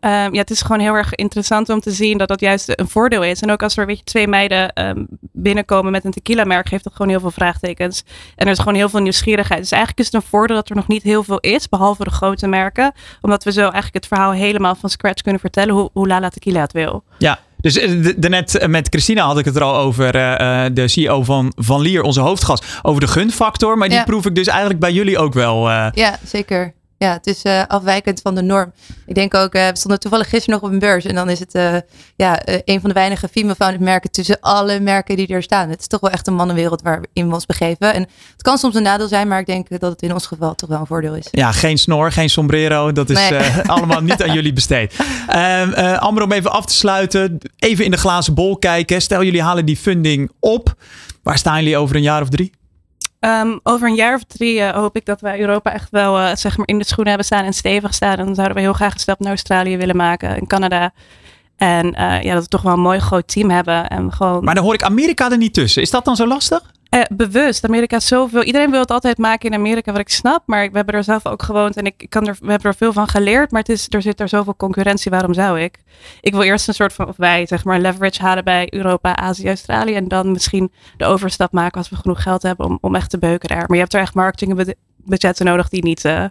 [0.00, 2.88] Um, ja, het is gewoon heel erg interessant om te zien dat dat juist een
[2.88, 3.40] voordeel is.
[3.40, 6.92] En ook als er weet je, twee meiden um, binnenkomen met een tequila-merk, geeft dat
[6.92, 8.04] gewoon heel veel vraagtekens.
[8.36, 9.60] En er is gewoon heel veel nieuwsgierigheid.
[9.60, 12.10] Dus eigenlijk is het een voordeel dat er nog niet heel veel is, behalve de
[12.10, 12.92] grote merken.
[13.20, 16.60] Omdat we zo eigenlijk het verhaal helemaal van scratch kunnen vertellen hoe, hoe Lala Tequila
[16.60, 17.04] het wil.
[17.18, 17.78] Ja, dus
[18.18, 22.02] net met Christina had ik het er al over, uh, de CEO van Van Lier,
[22.02, 23.78] onze hoofdgast, over de gunfactor.
[23.78, 24.04] Maar die ja.
[24.04, 25.70] proef ik dus eigenlijk bij jullie ook wel.
[25.70, 25.86] Uh...
[25.92, 26.74] Ja, zeker.
[27.04, 28.72] Ja, het is uh, afwijkend van de norm.
[29.06, 31.04] Ik denk ook, uh, we stonden toevallig gisteren nog op een beurs.
[31.04, 31.76] En dan is het uh,
[32.16, 35.68] ja, een van de weinige female-founded merken tussen alle merken die er staan.
[35.68, 37.94] Het is toch wel echt een mannenwereld waarin we ons begeven.
[37.94, 40.54] En het kan soms een nadeel zijn, maar ik denk dat het in ons geval
[40.54, 41.28] toch wel een voordeel is.
[41.30, 42.92] Ja, geen snor, geen sombrero.
[42.92, 43.40] Dat is nee.
[43.66, 44.94] allemaal niet aan jullie besteed.
[45.28, 47.38] Ehm, Amber, om even af te sluiten.
[47.58, 49.02] Even in de glazen bol kijken.
[49.02, 50.74] Stel, jullie halen die funding op.
[51.22, 52.58] Waar staan jullie over een jaar of drie?
[53.20, 56.34] Um, over een jaar of drie uh, hoop ik dat wij Europa echt wel uh,
[56.34, 58.18] zeg maar in de schoenen hebben staan en stevig staan.
[58.18, 60.92] En dan zouden we heel graag een stap naar Australië willen maken, in Canada.
[61.56, 63.88] En uh, ja, dat we toch wel een mooi groot team hebben.
[63.88, 64.44] En gewoon...
[64.44, 65.82] Maar dan hoor ik Amerika er niet tussen.
[65.82, 66.62] Is dat dan zo lastig?
[66.90, 67.64] Uh, bewust.
[67.64, 68.42] Amerika is zoveel.
[68.42, 70.42] Iedereen wil het altijd maken in Amerika, wat ik snap.
[70.46, 72.92] Maar we hebben er zelf ook gewoond en ik kan er, we hebben er veel
[72.92, 73.50] van geleerd.
[73.50, 75.10] Maar het is, er zit er zoveel concurrentie.
[75.10, 75.78] Waarom zou ik?
[76.20, 79.46] Ik wil eerst een soort van, of wij zeg maar, leverage halen bij Europa, Azië,
[79.46, 79.94] Australië.
[79.94, 83.48] En dan misschien de overstap maken als we genoeg geld hebben om, echt te beuken
[83.48, 83.64] daar.
[83.66, 86.24] Maar je hebt er echt marketingbudgetten nodig die niet, uh,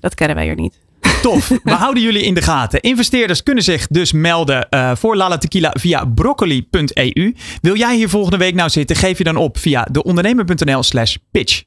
[0.00, 0.78] dat kennen wij hier niet.
[1.22, 1.48] Tof.
[1.48, 2.80] We houden jullie in de gaten.
[2.80, 7.34] Investeerders kunnen zich dus melden uh, voor Lala Tequila via broccoli.eu.
[7.60, 8.96] Wil jij hier volgende week nou zitten?
[8.96, 11.62] Geef je dan op via deondernemer.nl slash pitch.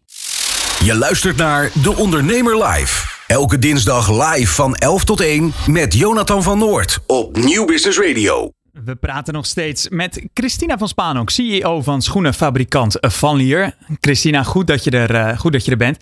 [0.83, 3.07] Je luistert naar De Ondernemer Live.
[3.27, 8.51] Elke dinsdag live van 11 tot 1 met Jonathan van Noord op Nieuw Business Radio.
[8.85, 13.75] We praten nog steeds met Christina van Spaanhoek, CEO van schoenenfabrikant Van Lier.
[13.99, 15.97] Christina, goed dat je er, uh, goed dat je er bent.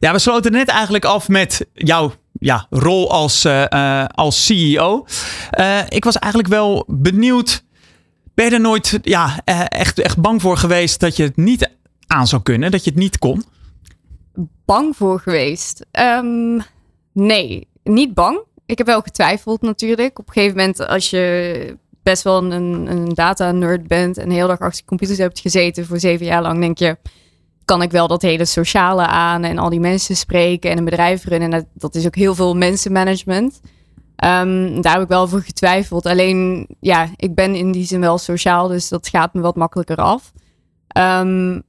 [0.00, 5.06] Ja, we sloten net eigenlijk af met jouw ja, rol als, uh, uh, als CEO.
[5.88, 7.64] ik was eigenlijk wel benieuwd.
[8.34, 11.70] Ben je er nooit ja, echt, echt bang voor geweest dat je het niet
[12.06, 13.44] aan zou kunnen, dat je het niet kon?
[14.64, 15.86] Bang voor geweest?
[15.92, 16.62] Um,
[17.12, 18.40] nee, niet bang.
[18.66, 20.18] Ik heb wel getwijfeld natuurlijk.
[20.18, 24.58] Op een gegeven moment als je best wel een, een data-nerd bent en heel dag
[24.58, 26.96] achter computers hebt gezeten voor zeven jaar lang, denk je,
[27.64, 31.24] kan ik wel dat hele sociale aan en al die mensen spreken en een bedrijf
[31.24, 31.52] runnen.
[31.52, 33.60] En dat, is ook heel veel mensenmanagement.
[34.24, 36.06] Um, daar heb ik wel voor getwijfeld.
[36.06, 39.96] Alleen, ja, ik ben in die zin wel sociaal, dus dat gaat me wat makkelijker
[39.96, 40.32] af.
[40.98, 41.62] Um,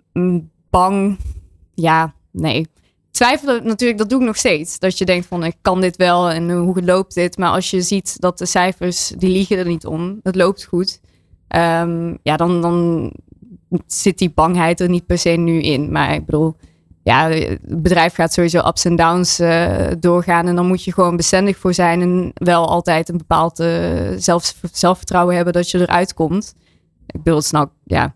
[0.70, 1.18] bang,
[1.74, 2.68] ja, nee
[3.16, 4.80] twijfelen natuurlijk, dat doe ik nog steeds.
[4.80, 7.38] Dat je denkt van, ik kan dit wel en hoe loopt dit?
[7.38, 10.20] Maar als je ziet dat de cijfers, die liegen er niet om.
[10.24, 11.02] Het loopt goed.
[11.56, 13.12] Um, ja, dan, dan
[13.88, 15.92] zit die bangheid er niet per se nu in.
[15.92, 16.56] Maar ik bedoel,
[17.06, 20.48] ja, het bedrijf gaat sowieso ups en downs uh, doorgaan.
[20.48, 22.02] En dan moet je gewoon bestendig voor zijn.
[22.02, 23.68] En wel altijd een bepaald uh,
[24.18, 26.56] zelf, zelfvertrouwen hebben dat je eruit komt.
[27.08, 28.16] Ik bedoel, het snap, ja,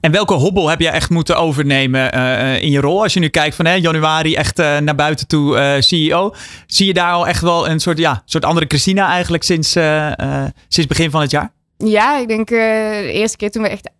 [0.00, 3.02] en welke hobbel heb jij echt moeten overnemen uh, in je rol?
[3.02, 6.34] Als je nu kijkt van hè, januari echt naar buiten toe CEO.
[6.66, 9.72] Zie je daar al echt wel een soort, ja, soort andere Christina eigenlijk sinds,
[10.68, 11.52] sinds begin van het jaar?
[11.78, 13.90] Ja, ik denk de eerste keer toen we echt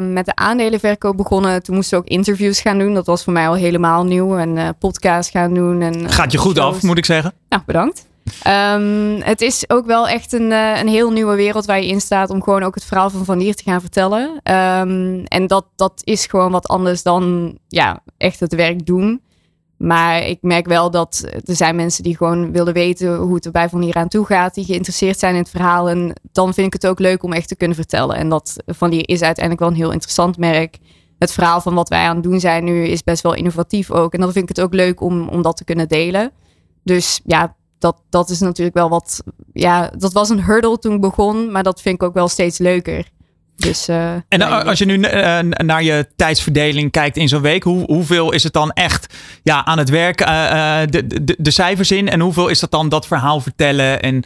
[0.00, 1.62] met de aandelenverkoop begonnen.
[1.62, 2.94] Toen moesten we ook interviews gaan doen.
[2.94, 4.36] Dat was voor mij al helemaal nieuw.
[4.36, 5.82] En podcast gaan doen.
[5.82, 7.32] En, Gaat je goed af, moet ik zeggen.
[7.48, 8.06] Nou, bedankt.
[8.46, 12.00] Um, het is ook wel echt een, uh, een heel nieuwe wereld waar je in
[12.00, 14.22] staat om gewoon ook het verhaal van Van Lier te gaan vertellen.
[14.22, 19.20] Um, en dat, dat is gewoon wat anders dan ja, echt het werk doen.
[19.76, 23.50] Maar ik merk wel dat er zijn mensen die gewoon willen weten hoe het er
[23.50, 24.54] bij Van Lier aan toe gaat.
[24.54, 25.88] Die geïnteresseerd zijn in het verhaal.
[25.88, 28.16] En dan vind ik het ook leuk om echt te kunnen vertellen.
[28.16, 30.78] En dat Van Lier is uiteindelijk wel een heel interessant merk.
[31.18, 34.12] Het verhaal van wat wij aan het doen zijn nu is best wel innovatief ook.
[34.12, 36.30] En dan vind ik het ook leuk om, om dat te kunnen delen.
[36.82, 39.22] Dus ja, dat, dat is natuurlijk wel wat.
[39.52, 41.52] Ja, dat was een hurdle toen ik begon.
[41.52, 43.10] Maar dat vind ik ook wel steeds leuker.
[43.56, 47.84] Dus, uh, en als je nu uh, naar je tijdsverdeling kijkt in zo'n week, hoe,
[47.84, 52.08] hoeveel is het dan echt ja, aan het werk, uh, de, de, de, cijfers in?
[52.08, 54.24] En hoeveel is dat dan dat verhaal vertellen en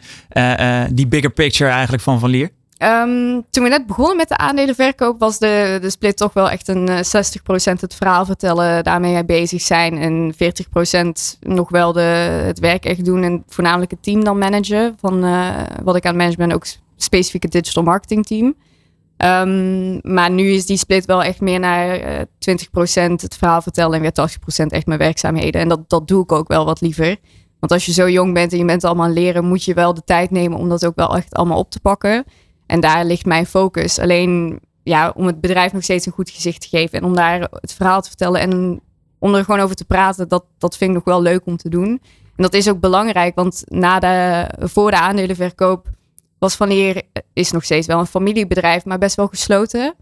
[0.95, 2.49] die bigger picture eigenlijk van Van Lier?
[2.83, 6.67] Um, toen we net begonnen met de aandelenverkoop, was de, de split toch wel echt
[6.67, 6.91] een 60%
[7.79, 9.97] het verhaal vertellen, daarmee bezig zijn.
[9.97, 10.33] En
[11.35, 12.01] 40% nog wel de,
[12.45, 14.95] het werk echt doen en voornamelijk het team dan managen.
[14.99, 15.21] Van
[15.83, 16.65] wat ik aan het managen ben, ook
[16.97, 18.55] specifieke digital marketing team.
[19.23, 22.27] Um, maar nu is die split wel echt meer naar uh, eh,
[23.09, 24.29] 20% het verhaal vertellen en weer
[24.65, 25.61] 80% echt mijn werkzaamheden.
[25.61, 27.17] En dat, dat doe ik ook wel wat liever.
[27.59, 30.03] Want als je zo jong bent en je bent allemaal leren, moet je wel de
[30.03, 32.23] tijd nemen om dat ook wel echt allemaal op te pakken.
[32.65, 33.99] En daar ligt mijn focus.
[33.99, 37.47] Alleen ja, om het bedrijf nog steeds een goed gezicht te geven en om daar
[37.51, 38.81] het verhaal te vertellen en
[39.19, 41.69] om er gewoon over te praten, dat, dat vind ik nog wel leuk om te
[41.69, 42.01] doen.
[42.35, 45.87] En dat is ook belangrijk, want na de, voor de aandelenverkoop
[46.41, 47.01] was Van Leer
[47.33, 49.95] is nog steeds wel een familiebedrijf, maar best wel gesloten.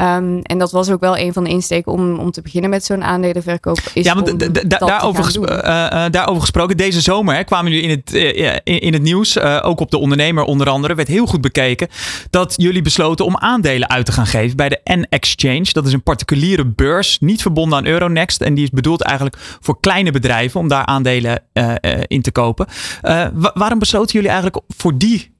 [0.00, 2.84] Um, en dat was ook wel een van de insteken om, om te beginnen met
[2.84, 3.80] zo'n aandelenverkoop.
[3.94, 8.14] Is ja, want daarover, uh, uh, daarover gesproken, deze zomer hè, kwamen jullie in het,
[8.14, 11.88] uh, in, in, het nieuws, ook op de ondernemer onder andere, werd heel goed bekeken,
[12.30, 15.72] dat jullie besloten om aandelen uit te gaan geven bij de N-Exchange.
[15.72, 18.40] Dat is een particuliere beurs, niet verbonden aan Euronext.
[18.40, 21.42] En die is bedoeld eigenlijk voor kleine bedrijven om daar aandelen
[22.06, 22.66] in te kopen.
[23.54, 25.33] waarom besloten jullie eigenlijk voor die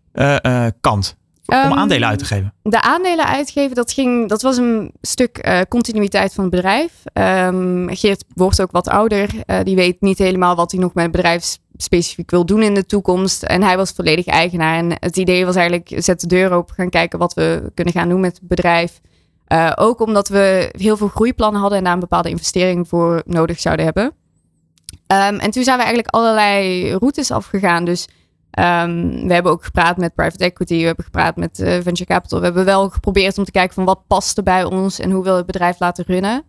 [0.81, 1.17] kant?
[1.47, 2.55] Om ehm, aandelen uit te geven?
[2.62, 6.93] De aandelen uitgeven, dat, ging, dat was een stuk uh, continuïteit van het bedrijf.
[7.49, 9.31] Um, Geert wordt ook wat ouder.
[9.47, 12.75] Uh, die weet niet helemaal wat hij nog met het bedrijf specifiek wil doen in
[12.75, 13.43] de toekomst.
[13.43, 14.77] En hij was volledig eigenaar.
[14.77, 18.09] En het idee was eigenlijk, zet de deur open, gaan kijken wat we kunnen gaan
[18.09, 19.01] doen met het bedrijf.
[19.49, 23.61] Uh, ook omdat we heel veel groeiplannen hadden en daar een bepaalde investering voor nodig
[23.61, 24.05] zouden hebben.
[25.07, 27.85] Um, en toen zijn we eigenlijk allerlei routes afgegaan.
[27.85, 28.09] Dus
[28.59, 32.38] Um, we hebben ook gepraat met private equity, we hebben gepraat met uh, venture capital.
[32.38, 35.24] We hebben wel geprobeerd om te kijken van wat past er bij ons en hoe
[35.24, 36.44] wil het bedrijf laten runnen.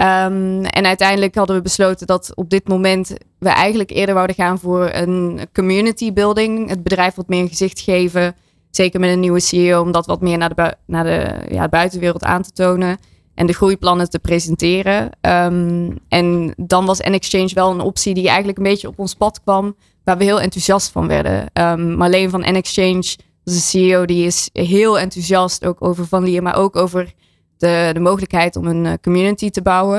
[0.00, 4.58] Um, en uiteindelijk hadden we besloten dat op dit moment we eigenlijk eerder wouden gaan
[4.58, 6.68] voor een community building.
[6.68, 8.34] Het bedrijf wat meer een gezicht geven.
[8.70, 12.24] Zeker met een nieuwe CEO, om dat wat meer naar de, naar de ja, buitenwereld
[12.24, 12.98] aan te tonen.
[13.34, 15.10] En de groeiplannen te presenteren.
[15.20, 19.40] Um, en dan was N-Exchange wel een optie die eigenlijk een beetje op ons pad
[19.42, 21.50] kwam waar we heel enthousiast van werden.
[21.52, 26.56] Um, Marleen van N-Exchange, de CEO, die is heel enthousiast ook over Van Lier, maar
[26.56, 27.12] ook over
[27.56, 29.98] de, de mogelijkheid om een eh, community te bouwen.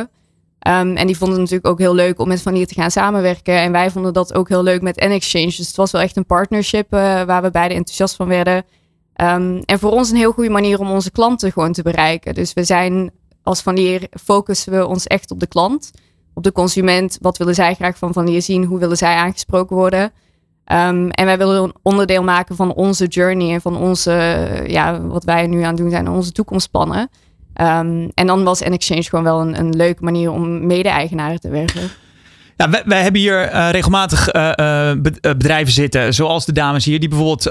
[0.67, 2.91] Um, en die vonden het natuurlijk ook heel leuk om met Van Lier te gaan
[2.91, 3.53] samenwerken.
[3.53, 5.45] En wij vonden dat ook heel leuk met N-Exchange.
[5.45, 8.55] Dus het was wel echt een partnership uh, waar we beide enthousiast van werden.
[9.21, 12.33] Um, en voor ons een heel goede manier om onze klanten gewoon te bereiken.
[12.33, 13.11] Dus we zijn
[13.43, 15.91] als Van Lier focussen we ons echt op de klant
[16.33, 17.17] op de consument.
[17.21, 18.63] Wat willen zij graag van Van Lier zien?
[18.63, 20.03] Hoe willen zij aangesproken worden?
[20.03, 24.11] Um, en wij willen een onderdeel maken van onze journey en van onze,
[24.67, 27.09] ja, wat wij nu aan het doen zijn, onze toekomstplannen.
[27.61, 31.89] Um, en dan was N-Exchange gewoon wel een, een leuke manier om mede-eigenaren te werven.
[32.57, 34.91] Ja, wij, hebben hier uh, regelmatig uh, uh,
[35.21, 37.43] bedrijven zitten, zoals de dames hier, die bijvoorbeeld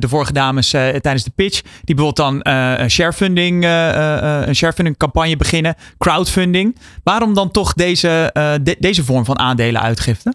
[0.00, 2.52] de vorige dames tijdens de pitch, die bijvoorbeeld dan
[2.88, 6.78] sharefunding, een sharefunding campagne beginnen, crowdfunding.
[7.02, 8.30] Waarom dan toch deze,
[8.62, 10.32] de, deze vorm van aandelen uitgifte?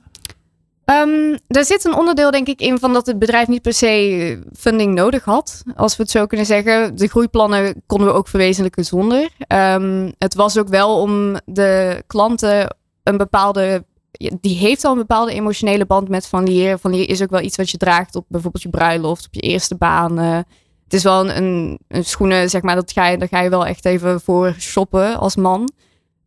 [0.85, 4.43] Um, daar zit een onderdeel, denk ik, in van dat het bedrijf niet per se
[4.57, 5.63] funding nodig had.
[5.75, 6.95] Als we het zo kunnen zeggen.
[6.95, 9.29] De groeiplannen konden we ook verwezenlijken zonder.
[9.47, 15.33] Um, het was ook wel om de klanten een bepaalde die heeft al een bepaalde
[15.33, 16.77] emotionele band met Van Lier.
[16.77, 19.41] Van Lier is ook wel iets wat je draagt op bijvoorbeeld je bruiloft, op je
[19.41, 20.19] eerste baan.
[20.19, 20.35] Uh,
[20.83, 23.65] het is wel een, een, schoenen, zeg maar, dat ga je, daar ga je wel
[23.65, 25.71] echt even voor shoppen als man.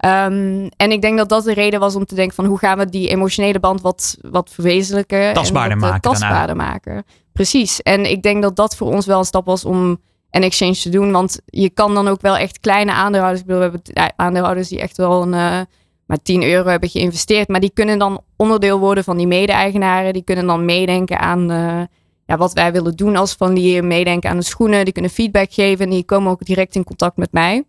[0.05, 2.78] Um, en ik denk dat dat de reden was om te denken van hoe gaan
[2.78, 5.33] we die emotionele band wat, wat verwezenlijken.
[5.33, 6.01] Tastbaarder en maken.
[6.01, 7.05] Tastbaarder maken.
[7.33, 7.83] Precies.
[7.83, 10.89] En ik denk dat dat voor ons wel een stap was om een exchange te
[10.89, 11.12] doen.
[11.12, 13.41] Want je kan dan ook wel echt kleine aandeelhouders.
[13.41, 15.33] Ik bedoel, we hebben aandeelhouders die echt wel een...
[15.33, 15.61] Uh,
[16.07, 17.48] maar 10 euro hebben geïnvesteerd.
[17.48, 20.12] Maar die kunnen dan onderdeel worden van die mede-eigenaren.
[20.12, 21.82] Die kunnen dan meedenken aan uh,
[22.26, 24.84] ja, wat wij willen doen als van die meedenken aan de schoenen.
[24.84, 27.64] Die kunnen feedback geven en die komen ook direct in contact met mij.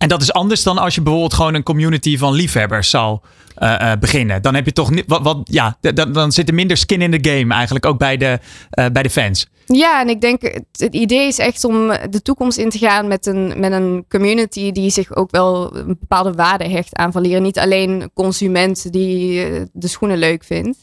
[0.00, 3.18] En dat is anders dan als je bijvoorbeeld gewoon een community van liefhebbers zou
[3.58, 4.42] uh, beginnen.
[4.42, 5.04] Dan heb je toch niet.
[5.06, 8.38] Wat, ja, dan, dan zit er minder skin in the game eigenlijk ook bij de,
[8.78, 9.48] uh, bij de fans.
[9.66, 10.42] Ja, en ik denk
[10.72, 14.72] het idee is echt om de toekomst in te gaan met een, met een community
[14.72, 17.42] die zich ook wel een bepaalde waarde hecht aan van leren.
[17.42, 20.78] Niet alleen consument die de schoenen leuk vindt.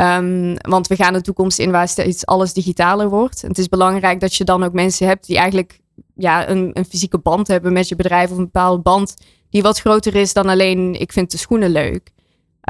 [0.00, 3.42] Um, want we gaan de toekomst in waar steeds alles digitaler wordt.
[3.42, 5.82] En het is belangrijk dat je dan ook mensen hebt die eigenlijk
[6.14, 9.16] ja, een, fysieke band hebben met je bedrijf of een bepaalde band
[9.50, 12.12] die wat groter is dan alleen ik vind de schoenen leuk.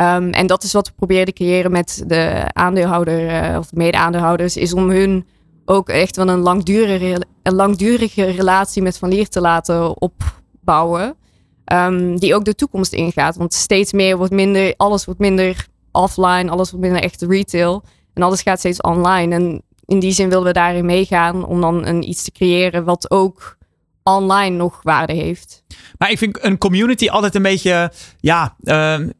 [0.00, 3.76] Um, en dat is wat we proberen te creëren met de aandeelhouder uh, of de
[3.76, 5.26] mede-aandeelhouders, is om hun
[5.64, 11.16] ook echt wel een langdurige, een langdurige relatie met Van Lier te laten opbouwen.
[11.72, 13.36] Um, die ook de toekomst ingaat.
[13.36, 17.82] Want steeds meer wordt minder, alles wordt minder offline, alles wordt minder echt retail.
[18.14, 19.34] En alles gaat steeds online.
[19.34, 23.10] En in die zin willen we daarin meegaan om dan een, iets te creëren wat
[23.10, 23.56] ook
[24.02, 25.64] online nog waarde heeft.
[25.98, 28.56] Maar ik vind een community altijd een beetje, ja,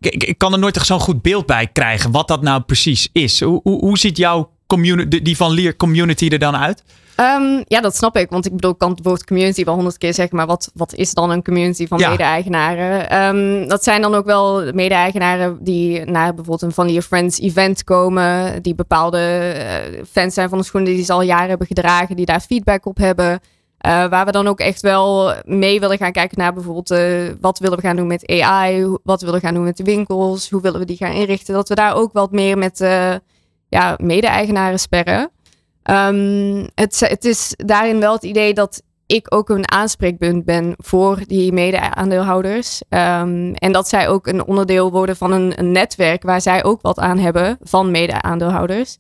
[0.01, 3.09] ik, ik, kan er nooit echt zo'n goed beeld bij krijgen wat dat nou precies
[3.13, 3.41] is.
[3.41, 6.83] Hoe, hoe, hoe ziet jouw community, die van Leer community er dan uit?
[7.21, 8.31] Um, ja, dat snap ik.
[8.31, 10.37] Want ik bedoel, ik kan het woord community wel honderd keer zeggen.
[10.37, 12.09] Maar wat, wat is dan een community van ja.
[12.11, 13.25] mede-eigenaren?
[13.25, 17.85] Um, dat zijn dan ook wel mede-eigenaren die naar bijvoorbeeld een Van Lier Friends event
[17.85, 18.63] komen.
[18.63, 22.17] Die bepaalde uh, fans zijn van de schoenen die ze al jaren hebben gedragen.
[22.17, 23.41] Die daar feedback op hebben.
[23.87, 27.59] Uh, waar we dan ook echt wel mee willen gaan kijken naar bijvoorbeeld uh, wat
[27.59, 30.61] willen we gaan doen met AI, wat willen we gaan doen met de winkels, hoe
[30.61, 31.55] willen we die gaan inrichten.
[31.55, 33.15] Dat we daar ook wat meer met uh,
[33.75, 35.31] ja, mede-eigenaren sperren.
[35.91, 41.19] Um, het, het is daarin wel het idee dat ik ook een aanspreekpunt ben voor
[41.27, 42.83] die mede-aandeelhouders.
[42.89, 46.99] Um, en dat zij ook een onderdeel worden van een, netwerk waar zij ook wat
[46.99, 48.99] aan hebben van mede-aandeelhouders.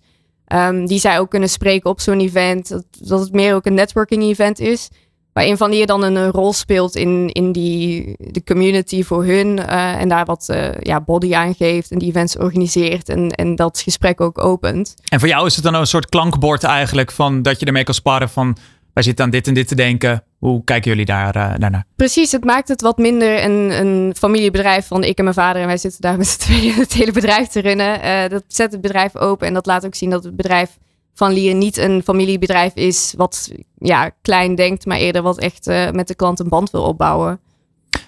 [0.53, 2.68] Um, die zij ook kunnen spreken op zo'n event.
[2.68, 4.89] Dat, dat, het meer ook een networking event is.
[5.35, 9.59] Waarin Van Lier dan een, een, rol speelt in, in die, de community voor hun.
[9.59, 11.91] Uh, en daar wat uh, ja, body aan geeft.
[11.91, 13.09] En die events organiseert.
[13.09, 14.95] En, en dat gesprek ook opent.
[15.05, 17.11] En voor jou is het dan een soort klankbord eigenlijk.
[17.11, 18.57] Van dat je ermee kan sparren van
[18.93, 20.24] wij zitten aan dit en dit te denken.
[20.39, 21.85] Hoe kijken jullie daar, uh, daarnaar?
[21.97, 25.61] Precies, het maakt het wat minder een, een familiebedrijf van ik en mijn vader.
[25.61, 28.30] En wij zitten daar met z'n tweeën het hele bedrijf te runnen.
[28.30, 30.78] Dat zet het bedrijf open en dat laat ook zien dat het bedrijf
[31.14, 35.90] van Lier niet een familiebedrijf is wat ja, klein denkt, maar eerder wat echt uh,
[35.90, 37.40] met de klant een band wil opbouwen.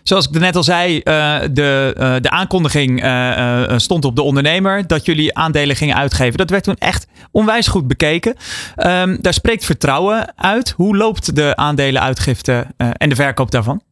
[0.03, 1.03] Zoals ik net al zei, uh,
[1.53, 2.99] de, uh, de aankondiging
[3.77, 6.37] stond op de ondernemer dat jullie aandelen gingen uitgeven.
[6.39, 8.37] Dat werd toen echt onwijs goed bekeken.
[8.77, 10.71] Um, daar spreekt vertrouwen uit.
[10.71, 13.83] Hoe loopt de aandelenuitgifte en de verkoop daarvan?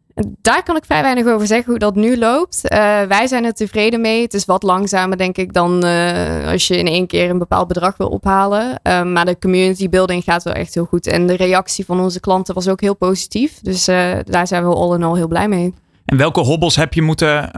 [0.42, 2.60] Daar kan ik vrij weinig over zeggen hoe dat nu loopt.
[2.64, 4.22] Uh, wij zijn er tevreden mee.
[4.22, 7.68] Het is wat langzamer, denk ik, dan uh, als je in één keer een bepaald
[7.68, 8.80] bedrag wil ophalen.
[8.82, 11.06] Uh, maar de community building gaat wel echt heel goed.
[11.06, 13.60] En de reactie van onze klanten was ook heel positief.
[13.62, 13.84] Dus
[14.24, 15.74] daar zijn we all in all heel blij mee.
[16.04, 17.50] En welke hobbels heb je moeten,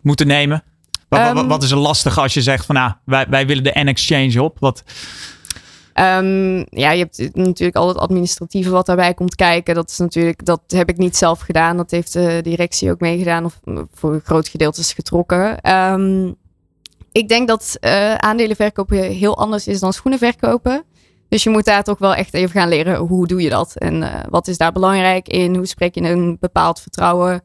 [0.00, 0.62] moeten nemen?
[1.08, 3.64] Wat, um, wat, wat, is er lastig als je zegt van nou, wij, wij willen
[3.64, 4.56] de N-exchange op?
[4.58, 4.82] Wat...
[6.00, 9.74] Um, ja, je hebt natuurlijk al het administratieve wat daarbij komt kijken.
[9.74, 11.76] Dat is natuurlijk, dat heb ik niet zelf gedaan.
[11.76, 13.60] Dat heeft de directie ook meegedaan of
[13.92, 15.72] voor een groot gedeelte is getrokken.
[15.74, 16.36] Um,
[17.12, 20.84] ik denk dat uh, aandelen verkopen heel anders is dan schoenen verkopen.
[21.28, 23.94] Dus je moet daar toch wel echt even gaan leren hoe doe je dat en
[23.94, 25.54] uh, wat is daar belangrijk in?
[25.56, 27.42] Hoe spreek je een bepaald vertrouwen?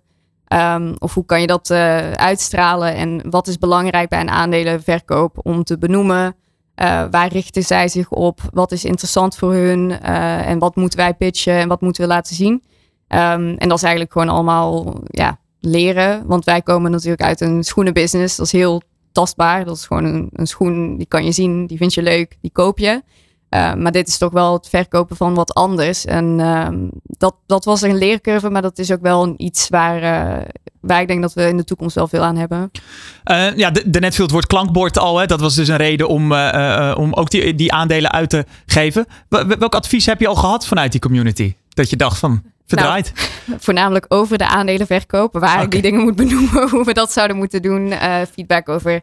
[0.47, 2.95] Um, of hoe kan je dat uh, uitstralen?
[2.95, 6.35] En wat is belangrijk bij een aandelenverkoop om te benoemen?
[6.81, 8.39] Uh, waar richten zij zich op?
[8.51, 9.89] Wat is interessant voor hun?
[9.89, 11.53] Uh, en wat moeten wij pitchen?
[11.53, 12.53] En wat moeten we laten zien?
[12.53, 16.25] Um, en dat is eigenlijk gewoon allemaal ja, leren.
[16.27, 18.35] Want wij komen natuurlijk uit een schoenenbusiness.
[18.35, 19.65] Dat is heel tastbaar.
[19.65, 22.51] Dat is gewoon een, een schoen, die kan je zien, die vind je leuk, die
[22.51, 23.01] koop je.
[23.49, 26.05] Uh, maar dit is toch wel het verkopen van wat anders.
[26.05, 26.89] En um,
[27.23, 30.45] dat, dat was een leercurve, maar dat is ook wel iets waar, uh,
[30.81, 32.71] waar ik denk dat we in de toekomst wel veel aan hebben.
[33.25, 35.17] Uh, ja, de, de net viel het woord klankbord al.
[35.17, 35.25] Hè?
[35.25, 36.33] Dat was dus een reden om,
[36.95, 39.05] om ook die, die aandelen uit te geven.
[39.29, 41.55] Welk advies heb je al gehad vanuit die community?
[41.69, 43.13] Dat je dacht van, verdraaid?
[43.45, 45.33] Nou, voornamelijk over de aandelenverkoop.
[45.33, 45.63] Waar okay.
[45.63, 47.93] ik die dingen moet benoemen, hoe we dat zouden moeten doen.
[48.33, 49.01] feedback over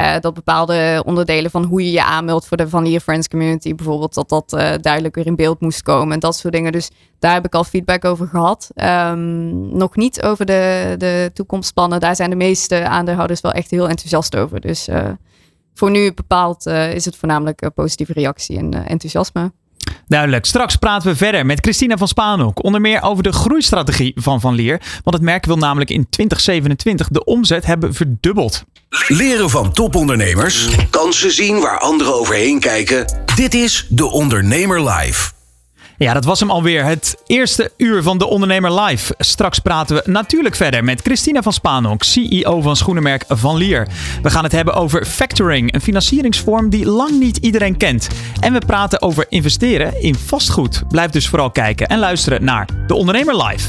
[0.00, 3.74] uh, dat bepaalde onderdelen van hoe je je aanmeldt voor de Van Lier Friends community
[3.74, 6.72] bijvoorbeeld, dat dat uh, duidelijker in beeld moest komen en dat soort dingen.
[6.72, 8.70] Dus daar heb ik al feedback over gehad.
[8.74, 12.00] Um, nog niet over de, de toekomstplannen.
[12.00, 14.60] Daar zijn de meeste aandeelhouders wel echt heel enthousiast over.
[14.60, 15.08] Dus uh,
[15.74, 19.52] voor nu bepaald is het voornamelijk positieve reactie en enthousiasme.
[20.06, 20.44] Duidelijk.
[20.44, 22.64] Straks praten we verder met Christina van Spaanhoek.
[22.64, 24.78] Onder meer over de groeistrategie van Van Leer.
[25.04, 28.64] Want het merk wil namelijk in 2027 de omzet hebben verdubbeld.
[28.90, 30.68] Leren van topondernemers.
[30.90, 33.22] Kansen zien waar anderen overheen kijken.
[33.34, 35.30] Dit is De Ondernemer Live.
[35.96, 36.84] Ja, dat was hem alweer.
[36.84, 39.14] Het eerste uur van De Ondernemer Live.
[39.18, 43.88] Straks praten we natuurlijk verder met Christina van Spaanhoek, CEO van schoenenmerk Van Lier.
[44.22, 48.08] We gaan het hebben over factoring, een financieringsvorm die lang niet iedereen kent.
[48.40, 50.82] En we praten over investeren in vastgoed.
[50.88, 53.68] Blijf dus vooral kijken en luisteren naar De Ondernemer Live.